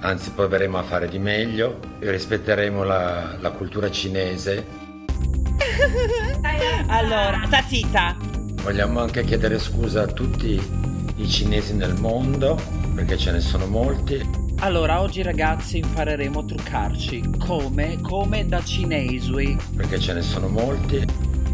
anzi 0.00 0.32
proveremo 0.32 0.76
a 0.76 0.82
fare 0.82 1.08
di 1.08 1.20
meglio 1.20 1.78
e 2.00 2.10
rispetteremo 2.10 2.82
la, 2.82 3.36
la 3.38 3.50
cultura 3.52 3.88
cinese. 3.92 4.85
Allora, 6.88 7.42
sta 7.46 7.62
zitta! 7.66 8.16
Vogliamo 8.62 9.00
anche 9.00 9.24
chiedere 9.24 9.58
scusa 9.58 10.02
a 10.02 10.06
tutti 10.06 10.60
i 11.16 11.28
cinesi 11.28 11.74
nel 11.74 11.94
mondo, 12.00 12.58
perché 12.94 13.16
ce 13.16 13.32
ne 13.32 13.40
sono 13.40 13.66
molti. 13.66 14.44
Allora, 14.60 15.00
oggi 15.02 15.22
ragazzi 15.22 15.78
impareremo 15.78 16.40
a 16.40 16.44
truccarci. 16.44 17.22
Come? 17.38 17.98
Come 18.00 18.46
da 18.46 18.62
cinesi. 18.64 19.56
perché 19.76 19.98
ce 19.98 20.12
ne 20.14 20.22
sono 20.22 20.48
molti, 20.48 21.04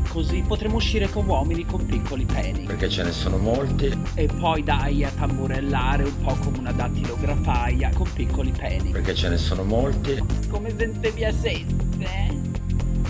Così 0.08 0.44
potremo 0.46 0.76
uscire 0.76 1.08
con 1.08 1.26
uomini 1.26 1.64
con 1.64 1.86
piccoli 1.86 2.26
peni. 2.26 2.64
perché 2.64 2.90
ce 2.90 3.02
ne 3.02 3.12
sono 3.12 3.38
molti, 3.38 3.90
E 4.14 4.26
poi 4.26 4.62
dai 4.62 5.04
a 5.04 5.10
tamburellare 5.10 6.04
un 6.04 6.16
po' 6.22 6.34
come 6.44 6.58
una 6.58 6.72
dattilografaia 6.72 7.90
con 7.94 8.06
piccoli 8.12 8.52
peni. 8.52 8.90
perché 8.90 9.14
ce 9.14 9.30
ne 9.30 9.38
sono 9.38 9.64
molti. 9.64 10.22
Come 10.50 10.70
sentevi 10.76 11.24
a 11.24 11.32
sesse? 11.32 12.41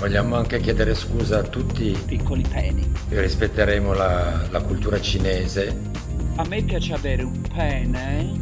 Vogliamo 0.02 0.34
anche 0.34 0.58
chiedere 0.58 0.96
scusa 0.96 1.38
a 1.38 1.42
tutti 1.44 1.96
Piccoli 2.06 2.42
peni. 2.42 2.90
rispetteremo 3.10 3.92
la, 3.92 4.48
la 4.50 4.60
cultura 4.60 5.00
cinese, 5.00 5.78
A 6.34 6.44
me 6.48 6.60
piace 6.64 6.92
avere 6.92 7.22
un 7.22 7.40
pene 7.42 8.32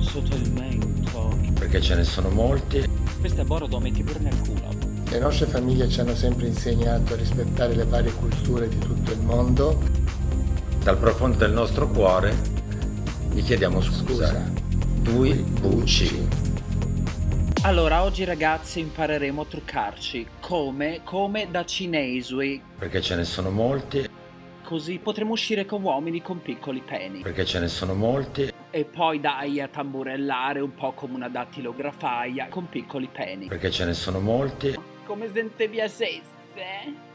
sotto 0.00 0.34
il 0.34 0.50
mento. 0.50 1.38
perché 1.56 1.80
ce 1.80 1.94
ne 1.94 2.02
sono 2.02 2.30
molti. 2.30 2.84
Questo 3.20 3.42
è 3.42 3.44
Boro, 3.44 3.68
metti 3.78 4.02
pure 4.02 4.18
nel 4.18 4.36
culo. 4.40 4.68
Le 5.08 5.18
nostre 5.20 5.46
famiglie 5.46 5.88
ci 5.88 6.00
hanno 6.00 6.16
sempre 6.16 6.48
insegnato 6.48 7.12
a 7.12 7.16
rispettare 7.16 7.76
le 7.76 7.84
varie 7.84 8.10
culture 8.14 8.66
di 8.68 8.78
tutto 8.78 9.12
il 9.12 9.20
mondo. 9.20 9.80
Dal 10.82 10.98
profondo 10.98 11.36
del 11.36 11.52
nostro 11.52 11.86
cuore 11.90 12.34
gli 13.30 13.40
chiediamo 13.44 13.80
scusa. 13.80 14.02
Scusa. 14.26 14.50
Dui 15.00 15.32
buci. 15.34 16.26
Allora, 17.66 18.02
oggi 18.02 18.24
ragazzi 18.24 18.80
impareremo 18.80 19.40
a 19.42 19.44
truccarci. 19.46 20.26
Come? 20.40 21.00
Come 21.02 21.50
da 21.50 21.64
cinesi. 21.64 22.60
Perché 22.78 23.00
ce 23.00 23.16
ne 23.16 23.24
sono 23.24 23.50
molti, 23.50 24.06
Così 24.62 24.98
potremo 24.98 25.32
uscire 25.32 25.66
con 25.66 25.82
uomini 25.82 26.22
con 26.22 26.40
piccoli 26.40 26.80
peni. 26.80 27.20
perché 27.20 27.44
ce 27.44 27.60
ne 27.60 27.68
sono 27.68 27.92
molti, 27.94 28.50
E 28.70 28.84
poi 28.86 29.20
dai 29.20 29.60
a 29.60 29.68
tamburellare 29.68 30.60
un 30.60 30.74
po' 30.74 30.92
come 30.92 31.14
una 31.14 31.28
dattilografaia 31.28 32.48
con 32.48 32.68
piccoli 32.70 33.08
peni. 33.12 33.46
perché 33.46 33.70
ce 33.70 33.84
ne 33.84 33.92
sono 33.92 34.20
molti. 34.20 34.74
Come 35.04 35.30
sentevi 35.30 35.80
a 35.82 35.88
sesse? 35.88 37.12